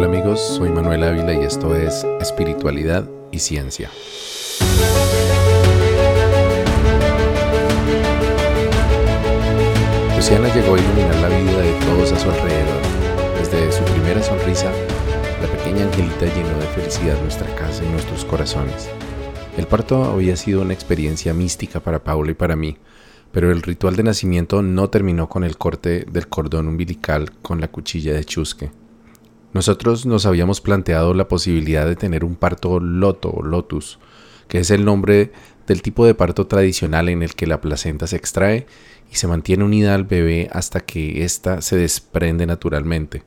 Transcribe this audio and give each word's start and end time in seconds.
Hola 0.00 0.08
amigos, 0.08 0.40
soy 0.40 0.70
Manuel 0.70 1.04
Ávila 1.04 1.34
y 1.34 1.44
esto 1.44 1.76
es 1.76 2.06
Espiritualidad 2.22 3.06
y 3.30 3.38
Ciencia. 3.38 3.90
Luciana 10.16 10.54
llegó 10.54 10.74
a 10.74 10.78
iluminar 10.78 11.16
la 11.16 11.28
vida 11.28 11.60
de 11.60 11.72
todos 11.84 12.12
a 12.12 12.18
su 12.18 12.30
alrededor. 12.30 12.80
Desde 13.40 13.72
su 13.72 13.84
primera 13.92 14.22
sonrisa, 14.22 14.72
la 15.42 15.48
pequeña 15.58 15.84
angelita 15.84 16.24
llenó 16.34 16.58
de 16.58 16.66
felicidad 16.68 17.20
nuestra 17.20 17.54
casa 17.54 17.84
y 17.84 17.88
nuestros 17.90 18.24
corazones. 18.24 18.88
El 19.58 19.66
parto 19.66 20.02
había 20.04 20.36
sido 20.36 20.62
una 20.62 20.72
experiencia 20.72 21.34
mística 21.34 21.78
para 21.80 22.02
Paula 22.02 22.30
y 22.30 22.34
para 22.34 22.56
mí, 22.56 22.78
pero 23.32 23.52
el 23.52 23.60
ritual 23.60 23.96
de 23.96 24.04
nacimiento 24.04 24.62
no 24.62 24.88
terminó 24.88 25.28
con 25.28 25.44
el 25.44 25.58
corte 25.58 26.06
del 26.10 26.26
cordón 26.26 26.68
umbilical 26.68 27.32
con 27.42 27.60
la 27.60 27.68
cuchilla 27.68 28.14
de 28.14 28.24
chusque. 28.24 28.79
Nosotros 29.52 30.06
nos 30.06 30.26
habíamos 30.26 30.60
planteado 30.60 31.12
la 31.12 31.26
posibilidad 31.26 31.84
de 31.84 31.96
tener 31.96 32.24
un 32.24 32.36
parto 32.36 32.78
loto 32.78 33.30
o 33.30 33.42
lotus, 33.42 33.98
que 34.46 34.60
es 34.60 34.70
el 34.70 34.84
nombre 34.84 35.32
del 35.66 35.82
tipo 35.82 36.06
de 36.06 36.14
parto 36.14 36.46
tradicional 36.46 37.08
en 37.08 37.22
el 37.22 37.34
que 37.34 37.46
la 37.46 37.60
placenta 37.60 38.06
se 38.06 38.16
extrae 38.16 38.66
y 39.10 39.16
se 39.16 39.26
mantiene 39.26 39.64
unida 39.64 39.94
al 39.94 40.04
bebé 40.04 40.48
hasta 40.52 40.80
que 40.80 41.24
ésta 41.24 41.62
se 41.62 41.76
desprende 41.76 42.46
naturalmente. 42.46 43.24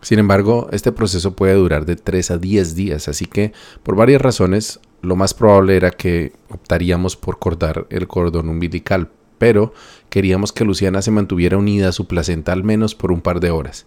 Sin 0.00 0.18
embargo, 0.18 0.68
este 0.72 0.90
proceso 0.90 1.36
puede 1.36 1.54
durar 1.54 1.86
de 1.86 1.94
3 1.94 2.32
a 2.32 2.38
10 2.38 2.74
días, 2.74 3.06
así 3.06 3.26
que 3.26 3.52
por 3.84 3.94
varias 3.94 4.20
razones 4.20 4.80
lo 5.00 5.14
más 5.14 5.32
probable 5.32 5.76
era 5.76 5.92
que 5.92 6.32
optaríamos 6.48 7.16
por 7.16 7.38
cortar 7.38 7.86
el 7.88 8.08
cordón 8.08 8.48
umbilical, 8.48 9.10
pero 9.38 9.72
queríamos 10.08 10.52
que 10.52 10.64
Luciana 10.64 11.02
se 11.02 11.12
mantuviera 11.12 11.56
unida 11.56 11.88
a 11.88 11.92
su 11.92 12.08
placenta 12.08 12.52
al 12.52 12.64
menos 12.64 12.96
por 12.96 13.12
un 13.12 13.20
par 13.20 13.38
de 13.38 13.52
horas. 13.52 13.86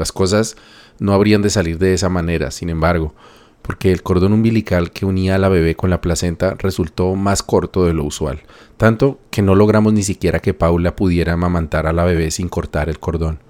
Las 0.00 0.12
cosas 0.12 0.56
no 0.98 1.12
habrían 1.12 1.42
de 1.42 1.50
salir 1.50 1.76
de 1.76 1.92
esa 1.92 2.08
manera, 2.08 2.50
sin 2.50 2.70
embargo, 2.70 3.14
porque 3.60 3.92
el 3.92 4.02
cordón 4.02 4.32
umbilical 4.32 4.92
que 4.92 5.04
unía 5.04 5.34
a 5.34 5.38
la 5.38 5.50
bebé 5.50 5.74
con 5.74 5.90
la 5.90 6.00
placenta 6.00 6.54
resultó 6.58 7.14
más 7.16 7.42
corto 7.42 7.84
de 7.84 7.92
lo 7.92 8.04
usual, 8.04 8.40
tanto 8.78 9.20
que 9.30 9.42
no 9.42 9.54
logramos 9.54 9.92
ni 9.92 10.02
siquiera 10.02 10.38
que 10.38 10.54
Paula 10.54 10.96
pudiera 10.96 11.34
amamantar 11.34 11.86
a 11.86 11.92
la 11.92 12.04
bebé 12.04 12.30
sin 12.30 12.48
cortar 12.48 12.88
el 12.88 12.98
cordón. 12.98 13.40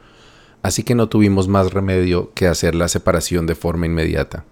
Así 0.61 0.83
que 0.83 0.97
no 0.97 1.09
tuvimos 1.09 1.47
más 1.47 1.73
remedio 1.73 2.33
que 2.35 2.49
hacer 2.49 2.75
la 2.75 2.89
separación 2.89 3.47
de 3.47 3.55
forma 3.55 3.87
inmediata, 3.87 4.45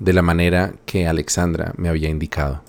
de 0.00 0.12
la 0.12 0.22
manera 0.22 0.74
que 0.86 1.06
Alexandra 1.06 1.72
me 1.76 1.88
había 1.88 2.08
indicado. 2.08 2.64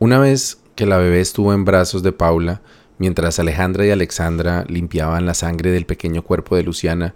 Una 0.00 0.18
vez 0.18 0.58
que 0.74 0.86
la 0.86 0.96
bebé 0.96 1.20
estuvo 1.20 1.52
en 1.52 1.64
brazos 1.64 2.02
de 2.02 2.10
Paula, 2.10 2.62
mientras 2.98 3.38
Alejandra 3.38 3.86
y 3.86 3.90
Alexandra 3.90 4.64
limpiaban 4.68 5.26
la 5.26 5.34
sangre 5.34 5.70
del 5.70 5.86
pequeño 5.86 6.22
cuerpo 6.22 6.56
de 6.56 6.62
Luciana 6.62 7.14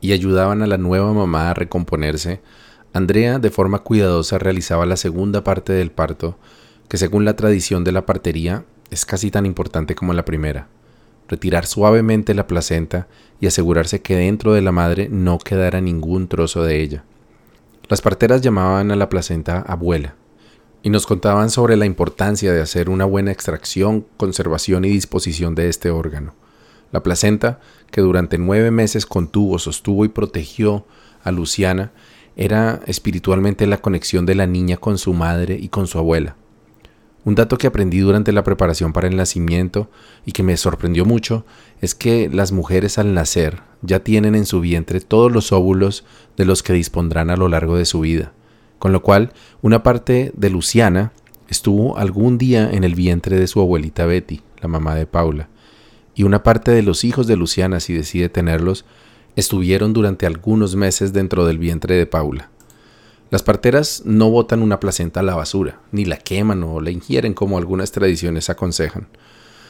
y 0.00 0.12
ayudaban 0.12 0.62
a 0.62 0.66
la 0.66 0.78
nueva 0.78 1.12
mamá 1.12 1.50
a 1.50 1.54
recomponerse, 1.54 2.40
Andrea 2.92 3.38
de 3.38 3.50
forma 3.50 3.80
cuidadosa 3.80 4.38
realizaba 4.38 4.86
la 4.86 4.96
segunda 4.96 5.44
parte 5.44 5.72
del 5.72 5.90
parto, 5.90 6.38
que 6.88 6.96
según 6.96 7.24
la 7.24 7.36
tradición 7.36 7.84
de 7.84 7.92
la 7.92 8.06
partería 8.06 8.64
es 8.90 9.04
casi 9.04 9.30
tan 9.30 9.46
importante 9.46 9.94
como 9.94 10.12
la 10.12 10.24
primera. 10.24 10.68
Retirar 11.28 11.66
suavemente 11.66 12.34
la 12.34 12.46
placenta 12.46 13.08
y 13.40 13.46
asegurarse 13.46 14.00
que 14.00 14.16
dentro 14.16 14.54
de 14.54 14.62
la 14.62 14.72
madre 14.72 15.08
no 15.10 15.38
quedara 15.38 15.80
ningún 15.80 16.28
trozo 16.28 16.62
de 16.62 16.80
ella. 16.80 17.04
Las 17.88 18.00
parteras 18.00 18.40
llamaban 18.40 18.90
a 18.90 18.96
la 18.96 19.08
placenta 19.08 19.60
abuela 19.60 20.14
y 20.82 20.90
nos 20.90 21.06
contaban 21.06 21.50
sobre 21.50 21.76
la 21.76 21.84
importancia 21.84 22.52
de 22.52 22.60
hacer 22.60 22.88
una 22.88 23.04
buena 23.04 23.32
extracción, 23.32 24.06
conservación 24.16 24.84
y 24.84 24.88
disposición 24.88 25.54
de 25.54 25.68
este 25.68 25.90
órgano. 25.90 26.34
La 26.92 27.02
placenta, 27.02 27.60
que 27.90 28.00
durante 28.00 28.38
nueve 28.38 28.70
meses 28.70 29.06
contuvo, 29.06 29.58
sostuvo 29.58 30.04
y 30.04 30.08
protegió 30.08 30.86
a 31.22 31.32
Luciana, 31.32 31.92
era 32.36 32.80
espiritualmente 32.86 33.66
la 33.66 33.78
conexión 33.78 34.26
de 34.26 34.34
la 34.34 34.46
niña 34.46 34.76
con 34.76 34.98
su 34.98 35.14
madre 35.14 35.58
y 35.60 35.68
con 35.68 35.86
su 35.86 35.98
abuela. 35.98 36.36
Un 37.24 37.34
dato 37.34 37.58
que 37.58 37.66
aprendí 37.66 37.98
durante 37.98 38.30
la 38.30 38.44
preparación 38.44 38.92
para 38.92 39.08
el 39.08 39.16
nacimiento 39.16 39.90
y 40.24 40.30
que 40.30 40.44
me 40.44 40.56
sorprendió 40.56 41.04
mucho 41.04 41.44
es 41.80 41.96
que 41.96 42.28
las 42.32 42.52
mujeres 42.52 42.98
al 42.98 43.14
nacer 43.14 43.62
ya 43.82 43.98
tienen 44.00 44.36
en 44.36 44.46
su 44.46 44.60
vientre 44.60 45.00
todos 45.00 45.32
los 45.32 45.50
óvulos 45.50 46.04
de 46.36 46.44
los 46.44 46.62
que 46.62 46.72
dispondrán 46.72 47.30
a 47.30 47.36
lo 47.36 47.48
largo 47.48 47.76
de 47.76 47.84
su 47.84 47.98
vida, 47.98 48.32
con 48.78 48.92
lo 48.92 49.02
cual 49.02 49.32
una 49.60 49.82
parte 49.82 50.30
de 50.36 50.50
Luciana 50.50 51.12
estuvo 51.48 51.98
algún 51.98 52.38
día 52.38 52.70
en 52.70 52.84
el 52.84 52.94
vientre 52.94 53.40
de 53.40 53.48
su 53.48 53.60
abuelita 53.60 54.06
Betty, 54.06 54.42
la 54.60 54.68
mamá 54.68 54.94
de 54.94 55.06
Paula, 55.06 55.48
y 56.16 56.24
una 56.24 56.42
parte 56.42 56.70
de 56.72 56.82
los 56.82 57.04
hijos 57.04 57.26
de 57.26 57.36
Luciana, 57.36 57.78
si 57.78 57.92
decide 57.92 58.30
tenerlos, 58.30 58.86
estuvieron 59.36 59.92
durante 59.92 60.26
algunos 60.26 60.74
meses 60.74 61.12
dentro 61.12 61.46
del 61.46 61.58
vientre 61.58 61.94
de 61.94 62.06
Paula. 62.06 62.48
Las 63.30 63.42
parteras 63.42 64.02
no 64.06 64.30
botan 64.30 64.62
una 64.62 64.80
placenta 64.80 65.20
a 65.20 65.22
la 65.22 65.34
basura, 65.34 65.78
ni 65.92 66.06
la 66.06 66.16
queman 66.16 66.62
o 66.62 66.80
la 66.80 66.90
ingieren 66.90 67.34
como 67.34 67.58
algunas 67.58 67.92
tradiciones 67.92 68.48
aconsejan, 68.48 69.08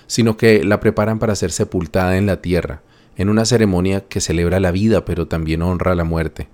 sino 0.07 0.37
que 0.37 0.63
la 0.63 0.79
preparan 0.79 1.19
para 1.19 1.35
ser 1.35 1.51
sepultada 1.51 2.17
en 2.17 2.27
la 2.27 2.41
tierra, 2.41 2.83
en 3.17 3.29
una 3.29 3.45
ceremonia 3.45 4.03
que 4.03 4.21
celebra 4.21 4.61
la 4.61 4.71
vida 4.71 5.05
pero 5.05 5.27
también 5.27 5.63
honra 5.63 5.97
la 5.97 6.05
muerte. 6.05 6.49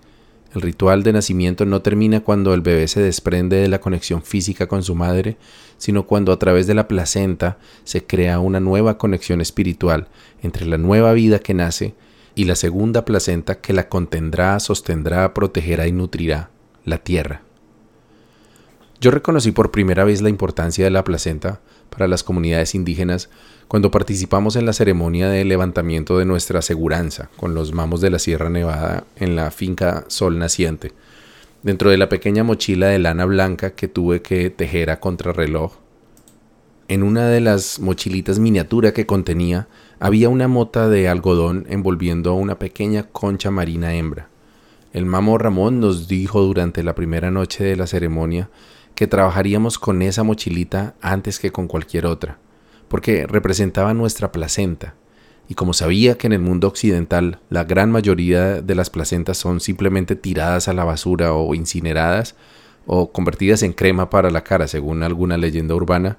El 0.54 0.60
ritual 0.60 1.02
de 1.02 1.14
nacimiento 1.14 1.64
no 1.64 1.80
termina 1.80 2.20
cuando 2.20 2.52
el 2.52 2.60
bebé 2.60 2.86
se 2.86 3.00
desprende 3.00 3.56
de 3.56 3.68
la 3.68 3.80
conexión 3.80 4.22
física 4.22 4.66
con 4.66 4.82
su 4.82 4.94
madre, 4.94 5.38
sino 5.78 6.06
cuando 6.06 6.30
a 6.30 6.38
través 6.38 6.66
de 6.66 6.74
la 6.74 6.88
placenta 6.88 7.58
se 7.84 8.04
crea 8.04 8.38
una 8.38 8.60
nueva 8.60 8.98
conexión 8.98 9.40
espiritual 9.40 10.08
entre 10.42 10.66
la 10.66 10.76
nueva 10.76 11.14
vida 11.14 11.38
que 11.38 11.54
nace 11.54 11.94
y 12.34 12.44
la 12.44 12.54
segunda 12.54 13.04
placenta 13.04 13.60
que 13.60 13.72
la 13.72 13.88
contendrá, 13.88 14.60
sostendrá, 14.60 15.32
protegerá 15.32 15.86
y 15.86 15.92
nutrirá, 15.92 16.50
la 16.84 16.98
tierra. 16.98 17.42
Yo 19.00 19.10
reconocí 19.10 19.52
por 19.52 19.70
primera 19.70 20.04
vez 20.04 20.22
la 20.22 20.28
importancia 20.28 20.84
de 20.84 20.90
la 20.90 21.02
placenta 21.02 21.60
para 21.92 22.08
las 22.08 22.25
comunidades 22.25 22.75
indígenas 22.75 23.28
cuando 23.69 23.91
participamos 23.91 24.56
en 24.56 24.66
la 24.66 24.72
ceremonia 24.72 25.28
de 25.28 25.44
levantamiento 25.44 26.19
de 26.19 26.25
nuestra 26.25 26.58
aseguranza 26.58 27.28
con 27.36 27.54
los 27.54 27.72
mamos 27.72 28.00
de 28.00 28.10
la 28.10 28.19
Sierra 28.19 28.50
Nevada 28.50 29.04
en 29.16 29.36
la 29.36 29.50
finca 29.50 30.04
Sol 30.08 30.38
Naciente, 30.38 30.92
dentro 31.62 31.91
de 31.91 31.98
la 31.98 32.08
pequeña 32.08 32.44
mochila 32.44 32.88
de 32.88 32.98
lana 32.98 33.25
blanca 33.25 33.75
que 33.75 33.88
tuve 33.88 34.22
que 34.22 34.50
tejer 34.50 34.91
a 34.91 35.00
contrarreloj. 35.00 35.75
En 36.88 37.02
una 37.02 37.28
de 37.28 37.41
las 37.41 37.78
mochilitas 37.78 38.38
miniatura 38.38 38.92
que 38.92 39.06
contenía 39.06 39.69
había 40.00 40.28
una 40.28 40.48
mota 40.48 40.88
de 40.88 41.08
algodón 41.08 41.64
envolviendo 41.69 42.34
una 42.34 42.58
pequeña 42.58 43.04
concha 43.04 43.50
marina 43.50 43.94
hembra. 43.94 44.28
El 44.92 45.06
mamo 45.06 45.38
Ramón 45.38 45.81
nos 45.81 46.08
dijo 46.08 46.42
durante 46.42 46.82
la 46.82 46.94
primera 46.94 47.31
noche 47.31 47.64
de 47.64 47.76
la 47.76 47.86
ceremonia 47.86 48.50
que 49.02 49.08
trabajaríamos 49.08 49.80
con 49.80 50.00
esa 50.00 50.22
mochilita 50.22 50.94
antes 51.00 51.40
que 51.40 51.50
con 51.50 51.66
cualquier 51.66 52.06
otra 52.06 52.38
porque 52.92 53.26
representaba 53.26 53.94
nuestra 53.94 54.32
placenta. 54.32 54.96
Y 55.48 55.54
como 55.54 55.72
sabía 55.72 56.18
que 56.18 56.26
en 56.26 56.34
el 56.34 56.40
mundo 56.40 56.68
occidental 56.68 57.40
la 57.48 57.64
gran 57.64 57.90
mayoría 57.90 58.60
de 58.60 58.74
las 58.74 58.90
placentas 58.90 59.38
son 59.38 59.60
simplemente 59.60 60.14
tiradas 60.14 60.68
a 60.68 60.74
la 60.74 60.84
basura 60.84 61.32
o 61.32 61.54
incineradas 61.54 62.36
o 62.84 63.10
convertidas 63.10 63.62
en 63.62 63.72
crema 63.72 64.10
para 64.10 64.30
la 64.30 64.44
cara, 64.44 64.68
según 64.68 65.02
alguna 65.02 65.38
leyenda 65.38 65.74
urbana, 65.74 66.19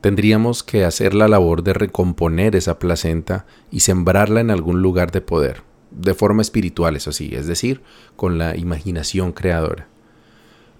tendríamos 0.00 0.62
que 0.62 0.84
hacer 0.84 1.12
la 1.12 1.26
labor 1.26 1.64
de 1.64 1.72
recomponer 1.72 2.54
esa 2.54 2.78
placenta 2.78 3.44
y 3.72 3.80
sembrarla 3.80 4.40
en 4.40 4.52
algún 4.52 4.80
lugar 4.80 5.10
de 5.10 5.22
poder, 5.22 5.64
de 5.90 6.14
forma 6.14 6.42
espiritual, 6.42 6.94
eso 6.94 7.10
sí, 7.10 7.32
es 7.34 7.48
decir, 7.48 7.82
con 8.14 8.38
la 8.38 8.56
imaginación 8.56 9.32
creadora. 9.32 9.88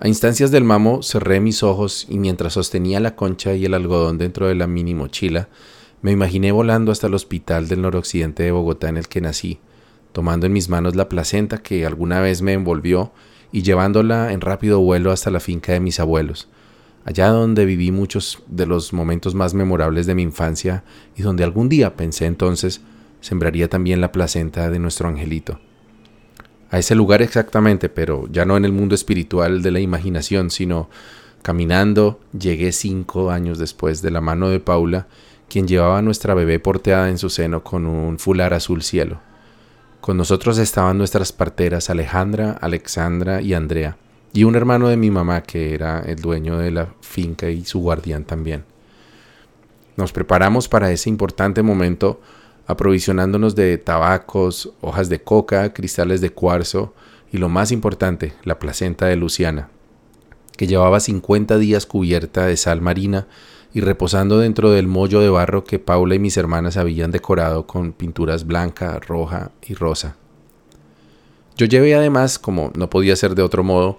A 0.04 0.08
instancias 0.08 0.50
del 0.50 0.64
mamo 0.64 1.00
cerré 1.04 1.38
mis 1.38 1.62
ojos 1.62 2.08
y 2.08 2.18
mientras 2.18 2.54
sostenía 2.54 2.98
la 2.98 3.14
concha 3.14 3.54
y 3.54 3.66
el 3.66 3.72
algodón 3.72 4.18
dentro 4.18 4.48
de 4.48 4.56
la 4.56 4.66
mini 4.66 4.96
mochila, 4.96 5.48
me 6.00 6.10
imaginé 6.10 6.50
volando 6.50 6.90
hasta 6.90 7.06
el 7.06 7.14
hospital 7.14 7.68
del 7.68 7.82
noroccidente 7.82 8.42
de 8.42 8.50
Bogotá 8.50 8.88
en 8.88 8.96
el 8.96 9.06
que 9.06 9.20
nací, 9.20 9.60
tomando 10.10 10.46
en 10.46 10.54
mis 10.54 10.68
manos 10.68 10.96
la 10.96 11.08
placenta 11.08 11.58
que 11.58 11.86
alguna 11.86 12.18
vez 12.18 12.42
me 12.42 12.52
envolvió 12.52 13.12
y 13.52 13.62
llevándola 13.62 14.32
en 14.32 14.40
rápido 14.40 14.80
vuelo 14.80 15.12
hasta 15.12 15.30
la 15.30 15.38
finca 15.38 15.70
de 15.70 15.78
mis 15.78 16.00
abuelos, 16.00 16.48
allá 17.04 17.28
donde 17.28 17.64
viví 17.64 17.92
muchos 17.92 18.42
de 18.48 18.66
los 18.66 18.92
momentos 18.92 19.36
más 19.36 19.54
memorables 19.54 20.06
de 20.06 20.16
mi 20.16 20.22
infancia 20.22 20.82
y 21.14 21.22
donde 21.22 21.44
algún 21.44 21.68
día 21.68 21.94
pensé 21.94 22.26
entonces 22.26 22.80
sembraría 23.20 23.68
también 23.68 24.00
la 24.00 24.10
placenta 24.10 24.68
de 24.68 24.80
nuestro 24.80 25.06
angelito 25.06 25.60
a 26.72 26.78
ese 26.78 26.94
lugar 26.94 27.20
exactamente, 27.20 27.90
pero 27.90 28.26
ya 28.32 28.46
no 28.46 28.56
en 28.56 28.64
el 28.64 28.72
mundo 28.72 28.94
espiritual 28.94 29.60
de 29.60 29.70
la 29.70 29.80
imaginación, 29.80 30.50
sino 30.50 30.88
caminando 31.42 32.18
llegué 32.36 32.72
cinco 32.72 33.30
años 33.30 33.58
después 33.58 34.00
de 34.00 34.10
la 34.10 34.22
mano 34.22 34.48
de 34.48 34.58
Paula, 34.58 35.06
quien 35.50 35.68
llevaba 35.68 35.98
a 35.98 36.02
nuestra 36.02 36.32
bebé 36.32 36.58
porteada 36.60 37.10
en 37.10 37.18
su 37.18 37.28
seno 37.28 37.62
con 37.62 37.84
un 37.84 38.18
fular 38.18 38.54
azul 38.54 38.82
cielo. 38.82 39.20
Con 40.00 40.16
nosotros 40.16 40.56
estaban 40.56 40.96
nuestras 40.96 41.30
parteras 41.30 41.90
Alejandra, 41.90 42.52
Alexandra 42.52 43.42
y 43.42 43.52
Andrea, 43.52 43.98
y 44.32 44.44
un 44.44 44.56
hermano 44.56 44.88
de 44.88 44.96
mi 44.96 45.10
mamá 45.10 45.42
que 45.42 45.74
era 45.74 46.00
el 46.00 46.16
dueño 46.16 46.56
de 46.56 46.70
la 46.70 46.88
finca 47.02 47.50
y 47.50 47.66
su 47.66 47.80
guardián 47.80 48.24
también. 48.24 48.64
Nos 49.98 50.10
preparamos 50.12 50.68
para 50.70 50.90
ese 50.90 51.10
importante 51.10 51.62
momento 51.62 52.18
aprovisionándonos 52.66 53.54
de 53.54 53.78
tabacos, 53.78 54.72
hojas 54.80 55.08
de 55.08 55.22
coca, 55.22 55.72
cristales 55.72 56.20
de 56.20 56.30
cuarzo 56.30 56.94
y 57.32 57.38
lo 57.38 57.48
más 57.48 57.72
importante, 57.72 58.34
la 58.44 58.58
placenta 58.58 59.06
de 59.06 59.16
Luciana, 59.16 59.70
que 60.56 60.66
llevaba 60.66 61.00
50 61.00 61.58
días 61.58 61.86
cubierta 61.86 62.46
de 62.46 62.56
sal 62.56 62.80
marina 62.80 63.26
y 63.74 63.80
reposando 63.80 64.38
dentro 64.38 64.70
del 64.70 64.86
mollo 64.86 65.20
de 65.20 65.30
barro 65.30 65.64
que 65.64 65.78
Paula 65.78 66.14
y 66.14 66.18
mis 66.18 66.36
hermanas 66.36 66.76
habían 66.76 67.10
decorado 67.10 67.66
con 67.66 67.92
pinturas 67.92 68.46
blanca, 68.46 68.98
roja 69.00 69.50
y 69.66 69.74
rosa. 69.74 70.16
Yo 71.56 71.66
llevé 71.66 71.94
además, 71.94 72.38
como 72.38 72.70
no 72.76 72.90
podía 72.90 73.16
ser 73.16 73.34
de 73.34 73.42
otro 73.42 73.64
modo, 73.64 73.98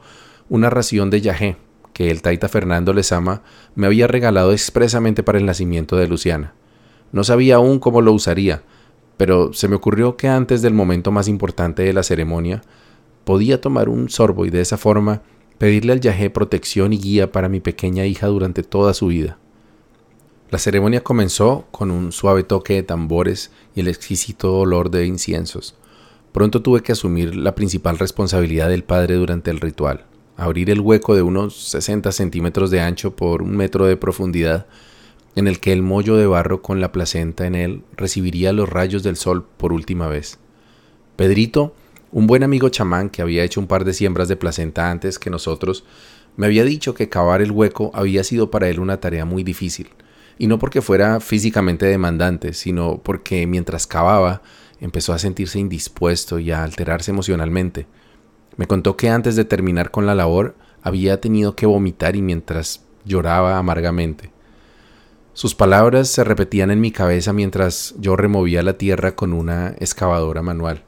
una 0.49 0.69
ración 0.69 1.09
de 1.09 1.21
yagé 1.21 1.57
que 1.93 2.09
el 2.09 2.21
taita 2.21 2.49
Fernando 2.49 2.93
Lezama 2.93 3.43
me 3.75 3.87
había 3.87 4.07
regalado 4.07 4.51
expresamente 4.51 5.23
para 5.23 5.37
el 5.37 5.45
nacimiento 5.45 5.95
de 5.95 6.07
Luciana. 6.07 6.53
No 7.13 7.23
sabía 7.23 7.55
aún 7.55 7.79
cómo 7.79 8.01
lo 8.01 8.11
usaría, 8.11 8.63
pero 9.17 9.53
se 9.53 9.67
me 9.67 9.75
ocurrió 9.75 10.17
que 10.17 10.27
antes 10.27 10.63
del 10.63 10.73
momento 10.73 11.11
más 11.11 11.27
importante 11.27 11.83
de 11.83 11.93
la 11.93 12.03
ceremonia 12.03 12.63
podía 13.23 13.61
tomar 13.61 13.87
un 13.87 14.09
sorbo 14.09 14.45
y 14.45 14.49
de 14.49 14.61
esa 14.61 14.77
forma 14.77 15.21
pedirle 15.59 15.93
al 15.93 16.01
yagé 16.01 16.31
protección 16.31 16.91
y 16.91 16.97
guía 16.97 17.31
para 17.31 17.49
mi 17.49 17.59
pequeña 17.59 18.05
hija 18.07 18.27
durante 18.27 18.63
toda 18.63 18.95
su 18.95 19.07
vida. 19.07 19.37
La 20.49 20.57
ceremonia 20.57 21.03
comenzó 21.03 21.67
con 21.69 21.91
un 21.91 22.11
suave 22.11 22.43
toque 22.43 22.73
de 22.73 22.83
tambores 22.83 23.51
y 23.75 23.81
el 23.81 23.89
exquisito 23.89 24.57
olor 24.59 24.89
de 24.89 25.05
inciensos. 25.05 25.75
Pronto 26.31 26.63
tuve 26.63 26.81
que 26.81 26.93
asumir 26.93 27.35
la 27.35 27.53
principal 27.53 27.99
responsabilidad 27.99 28.69
del 28.69 28.83
padre 28.83 29.15
durante 29.15 29.51
el 29.51 29.59
ritual, 29.59 30.05
abrir 30.35 30.71
el 30.71 30.81
hueco 30.81 31.15
de 31.15 31.21
unos 31.21 31.55
60 31.69 32.11
centímetros 32.11 32.71
de 32.71 32.81
ancho 32.81 33.15
por 33.15 33.43
un 33.43 33.55
metro 33.55 33.85
de 33.85 33.97
profundidad, 33.97 34.65
en 35.35 35.47
el 35.47 35.59
que 35.59 35.73
el 35.73 35.81
mollo 35.81 36.15
de 36.15 36.27
barro 36.27 36.61
con 36.61 36.81
la 36.81 36.91
placenta 36.91 37.47
en 37.47 37.55
él 37.55 37.83
recibiría 37.95 38.53
los 38.53 38.69
rayos 38.69 39.03
del 39.03 39.15
sol 39.15 39.45
por 39.57 39.73
última 39.73 40.07
vez. 40.07 40.39
Pedrito 41.15 41.73
un 42.13 42.27
buen 42.27 42.43
amigo 42.43 42.69
chamán 42.69 43.09
que 43.09 43.23
había 43.23 43.43
hecho 43.43 43.59
un 43.59 43.65
par 43.65 43.85
de 43.85 43.93
siembras 43.93 44.27
de 44.27 44.35
placenta 44.35 44.91
antes 44.91 45.17
que 45.17 45.31
nosotros, 45.31 45.83
me 46.37 46.45
había 46.45 46.63
dicho 46.63 46.93
que 46.93 47.09
cavar 47.09 47.41
el 47.41 47.51
hueco 47.51 47.89
había 47.95 48.23
sido 48.23 48.51
para 48.51 48.69
él 48.69 48.79
una 48.79 48.99
tarea 48.99 49.25
muy 49.25 49.43
difícil, 49.43 49.89
y 50.37 50.45
no 50.45 50.59
porque 50.59 50.83
fuera 50.83 51.19
físicamente 51.19 51.87
demandante, 51.87 52.53
sino 52.53 53.01
porque 53.01 53.47
mientras 53.47 53.87
cavaba 53.87 54.43
empezó 54.79 55.13
a 55.13 55.17
sentirse 55.17 55.57
indispuesto 55.57 56.37
y 56.37 56.51
a 56.51 56.63
alterarse 56.63 57.09
emocionalmente. 57.09 57.87
Me 58.57 58.67
contó 58.67 58.95
que 58.95 59.09
antes 59.09 59.35
de 59.35 59.45
terminar 59.45 59.89
con 59.89 60.05
la 60.05 60.13
labor 60.13 60.55
había 60.83 61.19
tenido 61.19 61.55
que 61.55 61.65
vomitar 61.65 62.15
y 62.15 62.21
mientras 62.21 62.83
lloraba 63.05 63.57
amargamente. 63.57 64.32
Sus 65.33 65.55
palabras 65.55 66.09
se 66.09 66.23
repetían 66.23 66.69
en 66.69 66.79
mi 66.79 66.91
cabeza 66.91 67.33
mientras 67.33 67.95
yo 67.97 68.15
removía 68.15 68.61
la 68.61 68.73
tierra 68.73 69.15
con 69.15 69.33
una 69.33 69.69
excavadora 69.79 70.43
manual. 70.43 70.83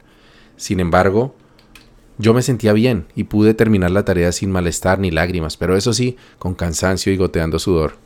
Sin 0.56 0.80
embargo, 0.80 1.36
yo 2.20 2.34
me 2.36 2.44
sentía 2.44 2.72
bien 2.72 3.08
y 3.16 3.24
pude 3.24 3.56
terminar 3.56 3.90
la 3.90 4.06
tarea 4.06 4.32
sin 4.32 4.52
malestar 4.52 5.00
ni 5.00 5.10
lágrimas, 5.10 5.58
pero 5.58 5.76
eso 5.76 5.94
sí, 5.94 6.16
con 6.38 6.54
cansancio 6.54 7.12
y 7.12 7.18
goteando 7.18 7.58
sudor. 7.58 7.98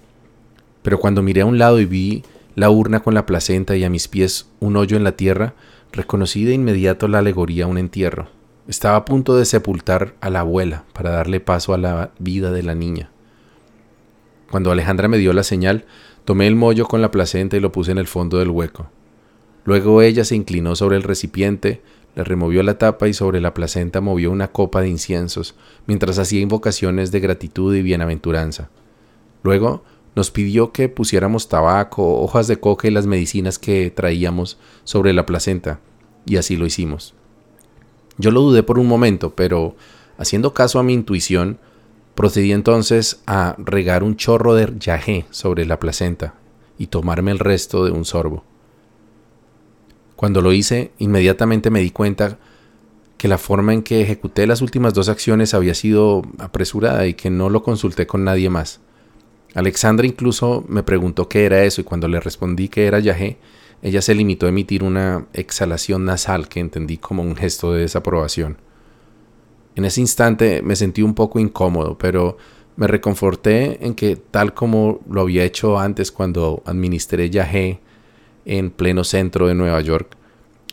Pero 0.81 0.97
cuando 0.99 1.21
miré 1.21 1.41
a 1.41 1.45
un 1.45 1.57
lado 1.57 1.79
y 1.81 1.85
vi 1.85 2.23
la 2.55 2.69
urna 2.69 3.01
con 3.01 3.13
la 3.13 3.25
placenta 3.25 3.75
y 3.75 3.83
a 3.83 3.89
mis 3.89 4.07
pies 4.07 4.49
un 4.61 4.77
hoyo 4.77 4.95
en 4.95 5.03
la 5.03 5.17
tierra, 5.17 5.55
reconocí 5.91 6.45
de 6.45 6.53
inmediato 6.53 7.09
la 7.09 7.19
alegoría 7.19 7.65
a 7.65 7.67
un 7.67 7.77
entierro. 7.77 8.29
Estaba 8.69 8.95
a 8.95 9.05
punto 9.05 9.35
de 9.35 9.43
sepultar 9.45 10.15
a 10.21 10.29
la 10.29 10.39
abuela 10.39 10.85
para 10.93 11.11
darle 11.11 11.41
paso 11.41 11.73
a 11.73 11.77
la 11.77 12.11
vida 12.17 12.51
de 12.51 12.63
la 12.63 12.75
niña. 12.75 13.11
Cuando 14.49 14.71
Alejandra 14.71 15.07
me 15.07 15.17
dio 15.17 15.33
la 15.33 15.43
señal, 15.43 15.85
tomé 16.29 16.45
el 16.45 16.55
mollo 16.55 16.85
con 16.85 17.01
la 17.01 17.09
placenta 17.09 17.57
y 17.57 17.59
lo 17.59 17.71
puse 17.71 17.91
en 17.91 17.97
el 17.97 18.05
fondo 18.05 18.37
del 18.37 18.51
hueco. 18.51 18.87
Luego 19.63 20.03
ella 20.03 20.23
se 20.23 20.35
inclinó 20.35 20.75
sobre 20.75 20.95
el 20.95 21.01
recipiente, 21.01 21.81
le 22.13 22.23
removió 22.23 22.61
la 22.61 22.77
tapa 22.77 23.07
y 23.07 23.15
sobre 23.15 23.41
la 23.41 23.55
placenta 23.55 23.99
movió 23.99 24.29
una 24.29 24.49
copa 24.49 24.81
de 24.81 24.89
inciensos, 24.89 25.55
mientras 25.87 26.19
hacía 26.19 26.39
invocaciones 26.39 27.11
de 27.11 27.19
gratitud 27.19 27.75
y 27.75 27.81
bienaventuranza. 27.81 28.69
Luego 29.41 29.83
nos 30.15 30.29
pidió 30.29 30.71
que 30.71 30.87
pusiéramos 30.87 31.49
tabaco, 31.49 32.21
hojas 32.21 32.45
de 32.45 32.59
coca 32.59 32.87
y 32.87 32.91
las 32.91 33.07
medicinas 33.07 33.57
que 33.57 33.89
traíamos 33.89 34.59
sobre 34.83 35.13
la 35.13 35.25
placenta, 35.25 35.79
y 36.27 36.37
así 36.37 36.57
lo 36.57 36.67
hicimos. 36.67 37.15
Yo 38.19 38.29
lo 38.29 38.41
dudé 38.41 38.61
por 38.61 38.77
un 38.77 38.85
momento, 38.85 39.33
pero, 39.33 39.75
haciendo 40.19 40.53
caso 40.53 40.77
a 40.77 40.83
mi 40.83 40.93
intuición, 40.93 41.57
procedí 42.15 42.51
entonces 42.51 43.21
a 43.25 43.55
regar 43.57 44.03
un 44.03 44.15
chorro 44.15 44.55
de 44.55 44.73
yagé 44.77 45.25
sobre 45.29 45.65
la 45.65 45.79
placenta 45.79 46.35
y 46.77 46.87
tomarme 46.87 47.31
el 47.31 47.39
resto 47.39 47.85
de 47.85 47.91
un 47.91 48.05
sorbo. 48.05 48.43
Cuando 50.15 50.41
lo 50.41 50.51
hice, 50.51 50.91
inmediatamente 50.97 51.69
me 51.69 51.79
di 51.79 51.91
cuenta 51.91 52.39
que 53.17 53.27
la 53.27 53.37
forma 53.37 53.73
en 53.73 53.83
que 53.83 54.01
ejecuté 54.01 54.47
las 54.47 54.61
últimas 54.61 54.93
dos 54.93 55.09
acciones 55.09 55.53
había 55.53 55.73
sido 55.73 56.23
apresurada 56.39 57.05
y 57.05 57.13
que 57.13 57.29
no 57.29 57.49
lo 57.49 57.63
consulté 57.63 58.07
con 58.07 58.23
nadie 58.23 58.49
más. 58.49 58.79
Alexandra 59.55 60.05
incluso 60.05 60.63
me 60.67 60.83
preguntó 60.83 61.27
qué 61.27 61.45
era 61.45 61.63
eso 61.63 61.81
y 61.81 61.83
cuando 61.83 62.07
le 62.07 62.19
respondí 62.19 62.69
que 62.69 62.85
era 62.85 62.99
yagé, 62.99 63.37
ella 63.81 64.01
se 64.01 64.15
limitó 64.15 64.45
a 64.45 64.49
emitir 64.49 64.83
una 64.83 65.25
exhalación 65.33 66.05
nasal 66.05 66.47
que 66.47 66.59
entendí 66.59 66.97
como 66.97 67.23
un 67.23 67.35
gesto 67.35 67.73
de 67.73 67.81
desaprobación. 67.81 68.57
En 69.79 69.85
ese 69.85 70.01
instante 70.01 70.61
me 70.61 70.75
sentí 70.75 71.03
un 71.03 71.13
poco 71.13 71.39
incómodo, 71.39 71.97
pero 71.97 72.35
me 72.75 72.85
reconforté 72.85 73.85
en 73.85 73.95
que 73.95 74.17
tal 74.17 74.53
como 74.53 74.99
lo 75.09 75.21
había 75.21 75.45
hecho 75.45 75.79
antes 75.79 76.11
cuando 76.11 76.61
administré 76.65 77.29
yagé 77.29 77.79
en 78.43 78.71
pleno 78.71 79.05
centro 79.05 79.47
de 79.47 79.55
Nueva 79.55 79.79
York, 79.79 80.17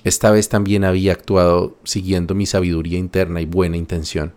esta 0.02 0.32
vez 0.32 0.48
también 0.48 0.82
había 0.82 1.12
actuado 1.12 1.76
siguiendo 1.84 2.34
mi 2.34 2.46
sabiduría 2.46 2.98
interna 2.98 3.40
y 3.40 3.46
buena 3.46 3.76
intención. 3.76 4.34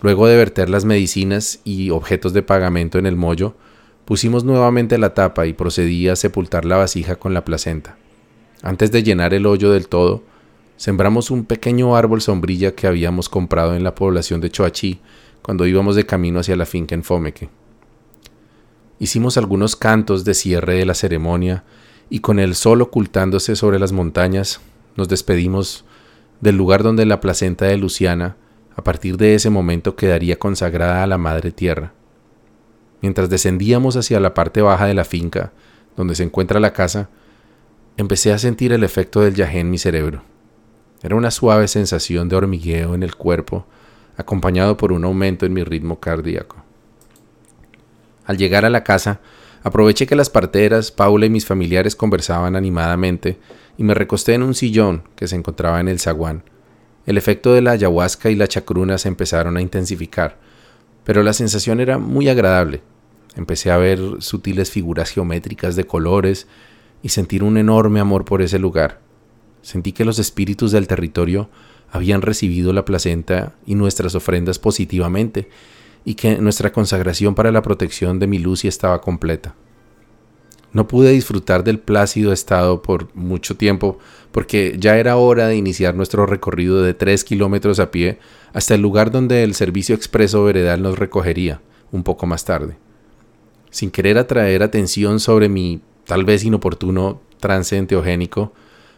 Luego 0.00 0.26
de 0.26 0.36
verter 0.36 0.68
las 0.68 0.84
medicinas 0.84 1.60
y 1.62 1.90
objetos 1.90 2.32
de 2.32 2.42
pagamento 2.42 2.98
en 2.98 3.06
el 3.06 3.14
mollo, 3.14 3.54
pusimos 4.04 4.42
nuevamente 4.42 4.98
la 4.98 5.14
tapa 5.14 5.46
y 5.46 5.52
procedí 5.52 6.08
a 6.08 6.16
sepultar 6.16 6.64
la 6.64 6.78
vasija 6.78 7.14
con 7.14 7.32
la 7.32 7.44
placenta. 7.44 7.96
Antes 8.60 8.90
de 8.90 9.04
llenar 9.04 9.34
el 9.34 9.46
hoyo 9.46 9.70
del 9.70 9.86
todo, 9.86 10.24
sembramos 10.82 11.30
un 11.30 11.44
pequeño 11.44 11.94
árbol 11.94 12.20
sombrilla 12.20 12.74
que 12.74 12.88
habíamos 12.88 13.28
comprado 13.28 13.76
en 13.76 13.84
la 13.84 13.94
población 13.94 14.40
de 14.40 14.50
Choachí 14.50 14.98
cuando 15.40 15.64
íbamos 15.64 15.94
de 15.94 16.06
camino 16.06 16.40
hacia 16.40 16.56
la 16.56 16.66
finca 16.66 16.96
en 16.96 17.04
Fomeque. 17.04 17.50
Hicimos 18.98 19.38
algunos 19.38 19.76
cantos 19.76 20.24
de 20.24 20.34
cierre 20.34 20.74
de 20.74 20.84
la 20.84 20.94
ceremonia 20.94 21.62
y 22.10 22.18
con 22.18 22.40
el 22.40 22.56
sol 22.56 22.82
ocultándose 22.82 23.54
sobre 23.54 23.78
las 23.78 23.92
montañas, 23.92 24.60
nos 24.96 25.06
despedimos 25.08 25.84
del 26.40 26.56
lugar 26.56 26.82
donde 26.82 27.06
la 27.06 27.20
placenta 27.20 27.66
de 27.66 27.76
Luciana 27.76 28.34
a 28.74 28.82
partir 28.82 29.18
de 29.18 29.36
ese 29.36 29.50
momento 29.50 29.94
quedaría 29.94 30.40
consagrada 30.40 31.04
a 31.04 31.06
la 31.06 31.16
Madre 31.16 31.52
Tierra. 31.52 31.92
Mientras 33.02 33.30
descendíamos 33.30 33.94
hacia 33.94 34.18
la 34.18 34.34
parte 34.34 34.62
baja 34.62 34.86
de 34.86 34.94
la 34.94 35.04
finca, 35.04 35.52
donde 35.96 36.16
se 36.16 36.24
encuentra 36.24 36.58
la 36.58 36.72
casa, 36.72 37.08
empecé 37.96 38.32
a 38.32 38.38
sentir 38.38 38.72
el 38.72 38.82
efecto 38.82 39.20
del 39.20 39.36
yagé 39.36 39.60
en 39.60 39.70
mi 39.70 39.78
cerebro. 39.78 40.31
Era 41.02 41.16
una 41.16 41.30
suave 41.30 41.68
sensación 41.68 42.28
de 42.28 42.36
hormigueo 42.36 42.94
en 42.94 43.02
el 43.02 43.14
cuerpo, 43.16 43.66
acompañado 44.16 44.76
por 44.76 44.92
un 44.92 45.04
aumento 45.04 45.46
en 45.46 45.52
mi 45.52 45.64
ritmo 45.64 45.98
cardíaco. 46.00 46.62
Al 48.24 48.36
llegar 48.36 48.64
a 48.64 48.70
la 48.70 48.84
casa, 48.84 49.20
Aproveché 49.64 50.06
que 50.06 50.16
las 50.16 50.28
parteras, 50.28 50.90
Paula 50.90 51.26
y 51.26 51.30
mis 51.30 51.46
familiares 51.46 51.94
conversaban 51.94 52.56
animadamente 52.56 53.38
y 53.78 53.84
me 53.84 53.94
recosté 53.94 54.34
en 54.34 54.42
un 54.42 54.54
sillón 54.54 55.04
que 55.14 55.28
se 55.28 55.36
encontraba 55.36 55.80
en 55.80 55.88
el 55.88 56.00
zaguán. 56.00 56.42
El 57.06 57.16
efecto 57.16 57.52
de 57.52 57.62
la 57.62 57.72
ayahuasca 57.72 58.30
y 58.30 58.34
la 58.34 58.48
chacruna 58.48 58.98
se 58.98 59.08
empezaron 59.08 59.56
a 59.56 59.62
intensificar, 59.62 60.38
pero 61.04 61.22
la 61.22 61.32
sensación 61.32 61.80
era 61.80 61.98
muy 61.98 62.28
agradable. 62.28 62.82
Empecé 63.36 63.70
a 63.70 63.76
ver 63.76 64.00
sutiles 64.18 64.70
figuras 64.70 65.10
geométricas 65.10 65.76
de 65.76 65.84
colores 65.84 66.48
y 67.02 67.10
sentir 67.10 67.44
un 67.44 67.56
enorme 67.56 68.00
amor 68.00 68.24
por 68.24 68.42
ese 68.42 68.58
lugar. 68.58 69.00
Sentí 69.62 69.92
que 69.92 70.04
los 70.04 70.18
espíritus 70.18 70.72
del 70.72 70.86
territorio 70.86 71.48
habían 71.90 72.22
recibido 72.22 72.72
la 72.72 72.84
placenta 72.84 73.54
y 73.66 73.74
nuestras 73.74 74.14
ofrendas 74.14 74.58
positivamente 74.58 75.48
y 76.04 76.14
que 76.14 76.36
nuestra 76.38 76.72
consagración 76.72 77.34
para 77.34 77.52
la 77.52 77.62
protección 77.62 78.18
de 78.18 78.26
mi 78.26 78.38
Lucy 78.38 78.68
estaba 78.68 79.00
completa. 79.00 79.54
No 80.72 80.88
pude 80.88 81.10
disfrutar 81.10 81.64
del 81.64 81.78
plácido 81.78 82.32
estado 82.32 82.80
por 82.80 83.14
mucho 83.14 83.56
tiempo 83.56 83.98
porque 84.32 84.76
ya 84.78 84.96
era 84.96 85.16
hora 85.16 85.46
de 85.46 85.56
iniciar 85.56 85.94
nuestro 85.94 86.24
recorrido 86.24 86.82
de 86.82 86.94
tres 86.94 87.24
kilómetros 87.24 87.78
a 87.78 87.90
pie 87.90 88.18
hasta 88.54 88.74
el 88.74 88.80
lugar 88.80 89.10
donde 89.10 89.44
el 89.44 89.54
servicio 89.54 89.94
expreso 89.94 90.42
veredal 90.44 90.82
nos 90.82 90.98
recogería 90.98 91.60
un 91.92 92.02
poco 92.04 92.26
más 92.26 92.46
tarde. 92.46 92.78
Sin 93.70 93.90
querer 93.90 94.16
atraer 94.16 94.62
atención 94.62 95.20
sobre 95.20 95.50
mi 95.50 95.82
tal 96.06 96.24
vez 96.24 96.42
inoportuno 96.42 97.20
trance 97.38 97.76
enteogénico, 97.76 98.54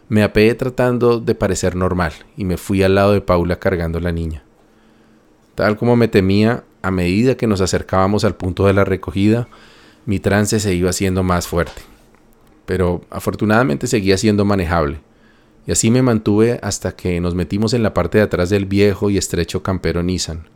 me 0.07 0.23
apeé 0.23 0.53
tratando 0.55 1.19
de 1.19 1.35
parecer 1.35 1.75
normal 1.75 2.13
y 2.37 2.45
me 2.45 2.57
fui 2.57 2.83
al 2.83 2.95
lado 2.95 3.13
de 3.13 3.21
Paula 3.21 3.57
cargando 3.57 3.99
la 3.99 4.11
niña. 4.11 4.43
Tal 5.55 5.77
como 5.77 5.95
me 5.95 6.07
temía, 6.07 6.63
a 6.81 6.91
medida 6.91 7.35
que 7.35 7.47
nos 7.47 7.61
acercábamos 7.61 8.23
al 8.23 8.35
punto 8.35 8.67
de 8.67 8.73
la 8.73 8.85
recogida, 8.85 9.47
mi 10.05 10.19
trance 10.19 10.59
se 10.59 10.75
iba 10.75 10.89
haciendo 10.89 11.23
más 11.23 11.47
fuerte. 11.47 11.81
Pero 12.65 13.01
afortunadamente 13.09 13.87
seguía 13.87 14.17
siendo 14.17 14.45
manejable, 14.45 14.99
y 15.65 15.71
así 15.71 15.89
me 15.89 16.01
mantuve 16.01 16.59
hasta 16.61 16.95
que 16.95 17.19
nos 17.19 17.33
metimos 17.33 17.73
en 17.73 17.81
la 17.81 17.93
parte 17.93 18.19
de 18.19 18.25
atrás 18.25 18.49
del 18.49 18.65
viejo 18.65 19.09
y 19.09 19.17
estrecho 19.17 19.63
campero 19.63 20.03
Nissan. 20.03 20.47